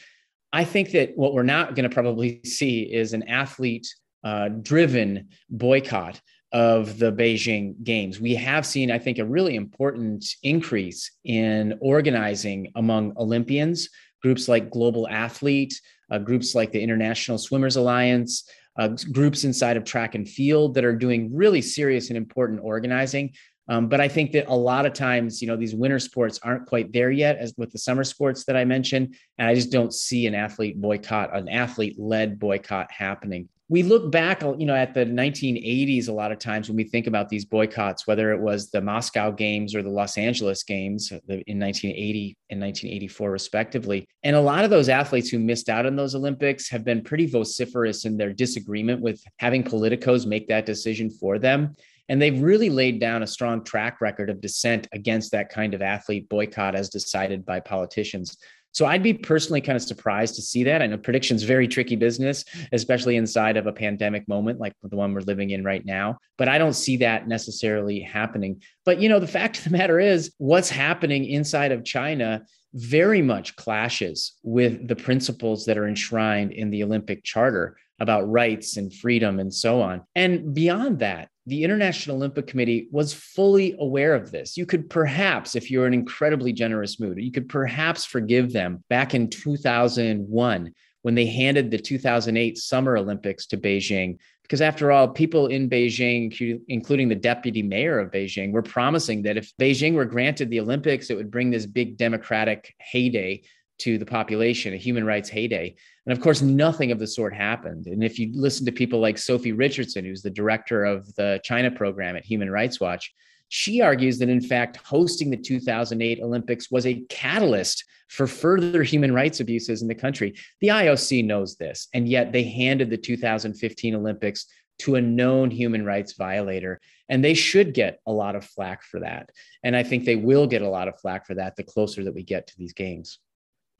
I 0.52 0.64
think 0.64 0.92
that 0.92 1.16
what 1.16 1.34
we're 1.34 1.42
not 1.42 1.74
going 1.74 1.88
to 1.88 1.92
probably 1.92 2.40
see 2.44 2.82
is 2.82 3.12
an 3.12 3.24
athlete 3.24 3.92
uh, 4.22 4.50
driven 4.50 5.30
boycott 5.50 6.20
of 6.56 6.98
the 6.98 7.12
Beijing 7.12 7.74
Games. 7.84 8.18
We 8.18 8.34
have 8.36 8.64
seen, 8.64 8.90
I 8.90 8.98
think, 8.98 9.18
a 9.18 9.26
really 9.26 9.56
important 9.56 10.24
increase 10.42 11.10
in 11.22 11.76
organizing 11.82 12.72
among 12.76 13.12
Olympians, 13.18 13.90
groups 14.22 14.48
like 14.48 14.70
Global 14.70 15.06
Athlete, 15.06 15.78
uh, 16.10 16.16
groups 16.16 16.54
like 16.54 16.72
the 16.72 16.80
International 16.80 17.36
Swimmers 17.36 17.76
Alliance, 17.76 18.48
uh, 18.78 18.88
groups 19.12 19.44
inside 19.44 19.76
of 19.76 19.84
track 19.84 20.14
and 20.14 20.26
field 20.26 20.72
that 20.72 20.84
are 20.86 20.96
doing 20.96 21.28
really 21.36 21.60
serious 21.60 22.08
and 22.08 22.16
important 22.16 22.60
organizing. 22.62 23.34
Um, 23.68 23.90
but 23.90 24.00
I 24.00 24.08
think 24.08 24.32
that 24.32 24.46
a 24.48 24.56
lot 24.56 24.86
of 24.86 24.94
times, 24.94 25.42
you 25.42 25.48
know, 25.48 25.56
these 25.56 25.74
winter 25.74 25.98
sports 25.98 26.40
aren't 26.42 26.64
quite 26.64 26.90
there 26.90 27.10
yet, 27.10 27.36
as 27.36 27.52
with 27.58 27.70
the 27.70 27.78
summer 27.78 28.04
sports 28.04 28.46
that 28.46 28.56
I 28.56 28.64
mentioned. 28.64 29.14
And 29.36 29.46
I 29.46 29.54
just 29.54 29.70
don't 29.70 29.92
see 29.92 30.26
an 30.26 30.34
athlete 30.34 30.80
boycott, 30.80 31.36
an 31.36 31.50
athlete 31.50 31.98
led 31.98 32.38
boycott 32.38 32.90
happening 32.90 33.50
we 33.68 33.82
look 33.82 34.12
back, 34.12 34.42
you 34.42 34.64
know, 34.64 34.76
at 34.76 34.94
the 34.94 35.04
1980s 35.04 36.08
a 36.08 36.12
lot 36.12 36.30
of 36.30 36.38
times 36.38 36.68
when 36.68 36.76
we 36.76 36.84
think 36.84 37.08
about 37.08 37.28
these 37.28 37.44
boycotts, 37.44 38.06
whether 38.06 38.32
it 38.32 38.40
was 38.40 38.70
the 38.70 38.80
Moscow 38.80 39.32
Games 39.32 39.74
or 39.74 39.82
the 39.82 39.90
Los 39.90 40.16
Angeles 40.16 40.62
Games 40.62 41.10
uh, 41.10 41.18
in 41.28 41.58
1980 41.58 42.36
and 42.50 42.60
1984, 42.60 43.30
respectively. 43.30 44.06
And 44.22 44.36
a 44.36 44.40
lot 44.40 44.62
of 44.62 44.70
those 44.70 44.88
athletes 44.88 45.28
who 45.28 45.40
missed 45.40 45.68
out 45.68 45.84
on 45.84 45.96
those 45.96 46.14
Olympics 46.14 46.70
have 46.70 46.84
been 46.84 47.02
pretty 47.02 47.26
vociferous 47.26 48.04
in 48.04 48.16
their 48.16 48.32
disagreement 48.32 49.00
with 49.00 49.20
having 49.38 49.64
politicos 49.64 50.26
make 50.26 50.46
that 50.46 50.66
decision 50.66 51.10
for 51.10 51.40
them. 51.40 51.74
And 52.08 52.22
they've 52.22 52.40
really 52.40 52.70
laid 52.70 53.00
down 53.00 53.24
a 53.24 53.26
strong 53.26 53.64
track 53.64 54.00
record 54.00 54.30
of 54.30 54.40
dissent 54.40 54.86
against 54.92 55.32
that 55.32 55.48
kind 55.48 55.74
of 55.74 55.82
athlete 55.82 56.28
boycott 56.28 56.76
as 56.76 56.88
decided 56.88 57.44
by 57.44 57.58
politicians. 57.58 58.36
So 58.76 58.84
I'd 58.84 59.02
be 59.02 59.14
personally 59.14 59.62
kind 59.62 59.74
of 59.74 59.80
surprised 59.80 60.34
to 60.34 60.42
see 60.42 60.62
that. 60.64 60.82
I 60.82 60.86
know 60.86 60.98
prediction's 60.98 61.44
very 61.44 61.66
tricky 61.66 61.96
business, 61.96 62.44
especially 62.72 63.16
inside 63.16 63.56
of 63.56 63.66
a 63.66 63.72
pandemic 63.72 64.28
moment 64.28 64.60
like 64.60 64.74
the 64.82 64.96
one 64.96 65.14
we're 65.14 65.20
living 65.20 65.48
in 65.48 65.64
right 65.64 65.82
now. 65.86 66.18
But 66.36 66.50
I 66.50 66.58
don't 66.58 66.74
see 66.74 66.98
that 66.98 67.26
necessarily 67.26 68.00
happening. 68.00 68.60
But 68.84 69.00
you 69.00 69.08
know, 69.08 69.18
the 69.18 69.26
fact 69.26 69.56
of 69.56 69.64
the 69.64 69.70
matter 69.70 69.98
is, 69.98 70.30
what's 70.36 70.68
happening 70.68 71.24
inside 71.24 71.72
of 71.72 71.86
China 71.86 72.44
very 72.76 73.22
much 73.22 73.56
clashes 73.56 74.34
with 74.42 74.86
the 74.86 74.96
principles 74.96 75.64
that 75.64 75.78
are 75.78 75.88
enshrined 75.88 76.52
in 76.52 76.70
the 76.70 76.82
Olympic 76.84 77.24
Charter. 77.24 77.76
about 77.98 78.30
rights 78.30 78.76
and 78.76 78.92
freedom 78.92 79.38
and 79.38 79.52
so 79.52 79.80
on. 79.80 80.02
And 80.14 80.54
beyond 80.54 80.98
that, 80.98 81.30
the 81.46 81.64
International 81.64 82.16
Olympic 82.16 82.46
Committee 82.46 82.88
was 82.90 83.14
fully 83.14 83.74
aware 83.78 84.14
of 84.14 84.30
this. 84.30 84.56
You 84.56 84.66
could 84.66 84.90
perhaps, 84.90 85.56
if 85.56 85.70
you're 85.70 85.86
in 85.86 85.94
an 85.94 86.00
incredibly 86.00 86.52
generous 86.52 87.00
mood, 87.00 87.18
you 87.18 87.32
could 87.32 87.48
perhaps 87.48 88.04
forgive 88.04 88.52
them 88.52 88.84
back 88.90 89.14
in 89.14 89.30
2001 89.30 90.72
when 91.02 91.14
they 91.14 91.26
handed 91.26 91.70
the 91.70 91.78
2008 91.78 92.58
Summer 92.58 92.96
Olympics 92.98 93.46
to 93.46 93.56
Beijing. 93.56 94.18
Because 94.46 94.60
after 94.60 94.92
all, 94.92 95.08
people 95.08 95.48
in 95.48 95.68
Beijing, 95.68 96.62
including 96.68 97.08
the 97.08 97.16
deputy 97.16 97.64
mayor 97.64 97.98
of 97.98 98.12
Beijing, 98.12 98.52
were 98.52 98.62
promising 98.62 99.22
that 99.22 99.36
if 99.36 99.52
Beijing 99.56 99.94
were 99.94 100.04
granted 100.04 100.50
the 100.50 100.60
Olympics, 100.60 101.10
it 101.10 101.16
would 101.16 101.32
bring 101.32 101.50
this 101.50 101.66
big 101.66 101.96
democratic 101.96 102.72
heyday 102.78 103.42
to 103.78 103.98
the 103.98 104.06
population, 104.06 104.72
a 104.72 104.76
human 104.76 105.04
rights 105.04 105.28
heyday. 105.28 105.74
And 106.06 106.16
of 106.16 106.22
course, 106.22 106.42
nothing 106.42 106.92
of 106.92 107.00
the 107.00 107.08
sort 107.08 107.34
happened. 107.34 107.86
And 107.86 108.04
if 108.04 108.20
you 108.20 108.30
listen 108.34 108.64
to 108.66 108.72
people 108.72 109.00
like 109.00 109.18
Sophie 109.18 109.50
Richardson, 109.50 110.04
who's 110.04 110.22
the 110.22 110.30
director 110.30 110.84
of 110.84 111.12
the 111.16 111.40
China 111.42 111.72
program 111.72 112.14
at 112.14 112.24
Human 112.24 112.48
Rights 112.48 112.78
Watch, 112.80 113.12
she 113.48 113.80
argues 113.80 114.18
that 114.18 114.28
in 114.28 114.40
fact, 114.40 114.78
hosting 114.78 115.30
the 115.30 115.36
2008 115.36 116.20
Olympics 116.22 116.70
was 116.70 116.86
a 116.86 117.02
catalyst 117.08 117.84
for 118.08 118.26
further 118.26 118.82
human 118.82 119.12
rights 119.12 119.40
abuses 119.40 119.82
in 119.82 119.88
the 119.88 119.94
country. 119.94 120.34
The 120.60 120.68
IOC 120.68 121.24
knows 121.24 121.56
this, 121.56 121.88
and 121.92 122.08
yet 122.08 122.32
they 122.32 122.44
handed 122.44 122.90
the 122.90 122.96
2015 122.96 123.94
Olympics 123.94 124.46
to 124.78 124.96
a 124.96 125.00
known 125.00 125.50
human 125.50 125.84
rights 125.84 126.12
violator. 126.12 126.80
And 127.08 127.24
they 127.24 127.34
should 127.34 127.72
get 127.72 128.00
a 128.06 128.12
lot 128.12 128.36
of 128.36 128.44
flack 128.44 128.82
for 128.82 129.00
that. 129.00 129.30
And 129.62 129.76
I 129.76 129.82
think 129.82 130.04
they 130.04 130.16
will 130.16 130.46
get 130.46 130.62
a 130.62 130.68
lot 130.68 130.88
of 130.88 131.00
flack 131.00 131.26
for 131.26 131.34
that 131.34 131.56
the 131.56 131.62
closer 131.62 132.04
that 132.04 132.14
we 132.14 132.22
get 132.22 132.48
to 132.48 132.58
these 132.58 132.72
games. 132.72 133.18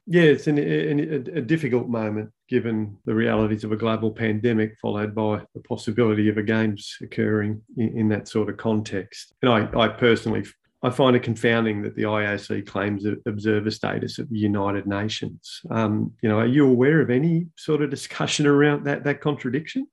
Yeah, 0.09 0.23
it's 0.23 0.47
an, 0.47 0.57
an, 0.57 0.99
a 1.35 1.41
difficult 1.41 1.89
moment 1.89 2.31
given 2.47 2.97
the 3.05 3.13
realities 3.13 3.65
of 3.65 3.73
a 3.73 3.75
global 3.75 4.09
pandemic, 4.09 4.77
followed 4.81 5.13
by 5.13 5.41
the 5.53 5.59
possibility 5.61 6.29
of 6.29 6.37
a 6.37 6.43
games 6.43 6.95
occurring 7.01 7.61
in, 7.75 7.97
in 7.97 8.09
that 8.09 8.29
sort 8.29 8.49
of 8.49 8.55
context. 8.55 9.33
And 9.41 9.51
I, 9.51 9.67
I 9.77 9.89
personally, 9.89 10.45
I 10.81 10.91
find 10.91 11.13
it 11.17 11.23
confounding 11.23 11.81
that 11.81 11.97
the 11.97 12.03
IOC 12.03 12.67
claims 12.67 13.05
observer 13.25 13.69
status 13.69 14.17
at 14.17 14.29
the 14.29 14.37
United 14.37 14.87
Nations. 14.87 15.59
Um, 15.69 16.13
you 16.21 16.29
know, 16.29 16.39
are 16.39 16.47
you 16.47 16.65
aware 16.65 17.01
of 17.01 17.09
any 17.09 17.47
sort 17.57 17.81
of 17.81 17.89
discussion 17.89 18.47
around 18.47 18.85
that 18.85 19.03
that 19.03 19.19
contradiction? 19.19 19.87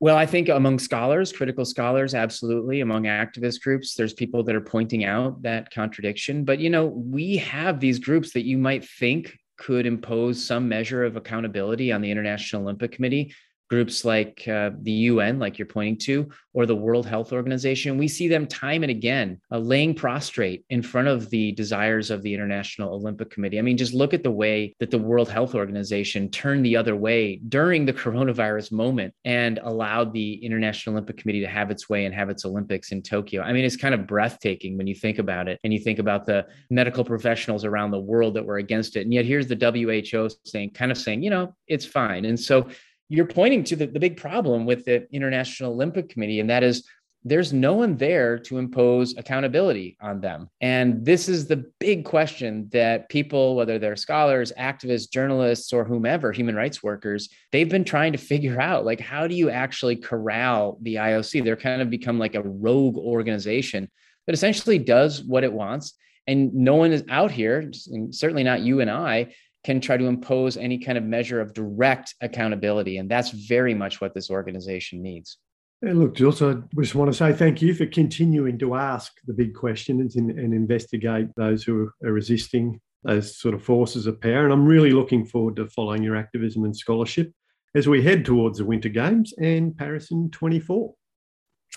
Well, 0.00 0.16
I 0.16 0.26
think 0.26 0.48
among 0.48 0.78
scholars, 0.78 1.32
critical 1.32 1.64
scholars, 1.64 2.14
absolutely. 2.14 2.80
Among 2.80 3.04
activist 3.04 3.62
groups, 3.62 3.94
there's 3.94 4.12
people 4.12 4.44
that 4.44 4.54
are 4.54 4.60
pointing 4.60 5.04
out 5.04 5.42
that 5.42 5.72
contradiction. 5.72 6.44
But, 6.44 6.60
you 6.60 6.70
know, 6.70 6.86
we 6.86 7.36
have 7.38 7.80
these 7.80 7.98
groups 7.98 8.32
that 8.34 8.44
you 8.44 8.58
might 8.58 8.84
think 8.84 9.36
could 9.56 9.86
impose 9.86 10.44
some 10.44 10.68
measure 10.68 11.04
of 11.04 11.16
accountability 11.16 11.90
on 11.90 12.00
the 12.00 12.10
International 12.12 12.62
Olympic 12.62 12.92
Committee 12.92 13.34
groups 13.68 14.04
like 14.04 14.46
uh, 14.48 14.70
the 14.82 14.92
UN, 14.92 15.38
like 15.38 15.58
you're 15.58 15.66
pointing 15.66 15.98
to, 15.98 16.30
or 16.54 16.66
the 16.66 16.74
World 16.74 17.06
Health 17.06 17.32
Organization. 17.32 17.98
We 17.98 18.08
see 18.08 18.26
them 18.26 18.46
time 18.46 18.82
and 18.82 18.90
again 18.90 19.40
uh, 19.52 19.58
laying 19.58 19.94
prostrate 19.94 20.64
in 20.70 20.82
front 20.82 21.08
of 21.08 21.30
the 21.30 21.52
desires 21.52 22.10
of 22.10 22.22
the 22.22 22.32
International 22.34 22.94
Olympic 22.94 23.30
Committee. 23.30 23.58
I 23.58 23.62
mean, 23.62 23.76
just 23.76 23.94
look 23.94 24.14
at 24.14 24.22
the 24.22 24.30
way 24.30 24.74
that 24.80 24.90
the 24.90 24.98
World 24.98 25.28
Health 25.28 25.54
Organization 25.54 26.30
turned 26.30 26.64
the 26.64 26.76
other 26.76 26.96
way 26.96 27.36
during 27.48 27.84
the 27.84 27.92
coronavirus 27.92 28.72
moment 28.72 29.14
and 29.24 29.58
allowed 29.62 30.12
the 30.12 30.34
International 30.44 30.94
Olympic 30.94 31.18
Committee 31.18 31.40
to 31.40 31.48
have 31.48 31.70
its 31.70 31.88
way 31.88 32.06
and 32.06 32.14
have 32.14 32.30
its 32.30 32.44
Olympics 32.44 32.90
in 32.92 33.02
Tokyo. 33.02 33.42
I 33.42 33.52
mean, 33.52 33.64
it's 33.64 33.76
kind 33.76 33.94
of 33.94 34.06
breathtaking 34.06 34.78
when 34.78 34.86
you 34.86 34.94
think 34.94 35.18
about 35.18 35.48
it 35.48 35.60
and 35.62 35.72
you 35.72 35.78
think 35.78 35.98
about 35.98 36.26
the 36.26 36.46
medical 36.70 37.04
professionals 37.04 37.64
around 37.64 37.90
the 37.90 38.00
world 38.00 38.34
that 38.34 38.44
were 38.44 38.58
against 38.58 38.96
it. 38.96 39.02
And 39.02 39.12
yet 39.12 39.26
here's 39.26 39.46
the 39.46 39.54
WHO 39.54 40.28
saying, 40.44 40.70
kind 40.70 40.90
of 40.90 40.98
saying, 40.98 41.22
you 41.22 41.30
know, 41.30 41.54
it's 41.66 41.84
fine. 41.84 42.24
And 42.24 42.38
so 42.38 42.68
you're 43.08 43.26
pointing 43.26 43.64
to 43.64 43.76
the, 43.76 43.86
the 43.86 44.00
big 44.00 44.16
problem 44.16 44.66
with 44.66 44.84
the 44.84 45.06
International 45.12 45.72
Olympic 45.72 46.08
Committee, 46.08 46.40
and 46.40 46.50
that 46.50 46.62
is 46.62 46.84
there's 47.24 47.52
no 47.52 47.74
one 47.74 47.96
there 47.96 48.38
to 48.38 48.58
impose 48.58 49.16
accountability 49.16 49.96
on 50.00 50.20
them. 50.20 50.48
And 50.60 51.04
this 51.04 51.28
is 51.28 51.46
the 51.46 51.64
big 51.78 52.04
question 52.04 52.68
that 52.72 53.08
people, 53.08 53.56
whether 53.56 53.78
they're 53.78 53.96
scholars, 53.96 54.52
activists, 54.58 55.10
journalists, 55.10 55.72
or 55.72 55.84
whomever, 55.84 56.32
human 56.32 56.54
rights 56.54 56.82
workers, 56.82 57.28
they've 57.50 57.68
been 57.68 57.84
trying 57.84 58.12
to 58.12 58.18
figure 58.18 58.60
out 58.60 58.84
like, 58.84 59.00
how 59.00 59.26
do 59.26 59.34
you 59.34 59.50
actually 59.50 59.96
corral 59.96 60.78
the 60.82 60.94
IOC? 60.94 61.44
They're 61.44 61.56
kind 61.56 61.82
of 61.82 61.90
become 61.90 62.18
like 62.18 62.34
a 62.34 62.42
rogue 62.42 62.96
organization 62.96 63.90
that 64.26 64.32
essentially 64.34 64.78
does 64.78 65.22
what 65.22 65.44
it 65.44 65.52
wants. 65.52 65.94
And 66.26 66.54
no 66.54 66.76
one 66.76 66.92
is 66.92 67.04
out 67.08 67.30
here, 67.30 67.70
certainly 68.10 68.44
not 68.44 68.60
you 68.60 68.80
and 68.80 68.90
I, 68.90 69.34
can 69.64 69.80
try 69.80 69.96
to 69.96 70.06
impose 70.06 70.56
any 70.56 70.78
kind 70.78 70.96
of 70.96 71.04
measure 71.04 71.40
of 71.40 71.52
direct 71.52 72.14
accountability. 72.20 72.98
And 72.98 73.10
that's 73.10 73.30
very 73.30 73.74
much 73.74 74.00
what 74.00 74.14
this 74.14 74.30
organization 74.30 75.02
needs. 75.02 75.38
Yeah, 75.82 75.92
look, 75.94 76.14
Jules, 76.14 76.42
I 76.42 76.56
just 76.80 76.94
want 76.94 77.10
to 77.10 77.16
say 77.16 77.32
thank 77.32 77.62
you 77.62 77.72
for 77.72 77.86
continuing 77.86 78.58
to 78.58 78.74
ask 78.74 79.12
the 79.26 79.32
big 79.32 79.54
questions 79.54 80.16
and, 80.16 80.30
and 80.30 80.52
investigate 80.52 81.28
those 81.36 81.62
who 81.62 81.90
are 82.04 82.12
resisting 82.12 82.80
those 83.04 83.38
sort 83.38 83.54
of 83.54 83.62
forces 83.62 84.06
of 84.06 84.20
power. 84.20 84.44
And 84.44 84.52
I'm 84.52 84.66
really 84.66 84.90
looking 84.90 85.24
forward 85.24 85.56
to 85.56 85.68
following 85.68 86.02
your 86.02 86.16
activism 86.16 86.64
and 86.64 86.76
scholarship 86.76 87.32
as 87.74 87.86
we 87.86 88.02
head 88.02 88.24
towards 88.24 88.58
the 88.58 88.64
Winter 88.64 88.88
Games 88.88 89.32
and 89.38 89.76
Paris 89.76 90.10
in 90.10 90.30
24. 90.30 90.94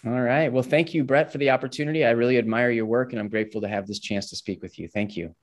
All 0.03 0.21
right. 0.21 0.51
Well, 0.51 0.63
thank 0.63 0.95
you, 0.95 1.03
Brett, 1.03 1.31
for 1.31 1.37
the 1.37 1.51
opportunity. 1.51 2.03
I 2.03 2.11
really 2.11 2.39
admire 2.39 2.71
your 2.71 2.87
work 2.87 3.11
and 3.11 3.19
I'm 3.19 3.29
grateful 3.29 3.61
to 3.61 3.67
have 3.67 3.85
this 3.85 3.99
chance 3.99 4.29
to 4.31 4.35
speak 4.35 4.63
with 4.63 4.79
you. 4.79 4.87
Thank 4.87 5.15
you. 5.15 5.35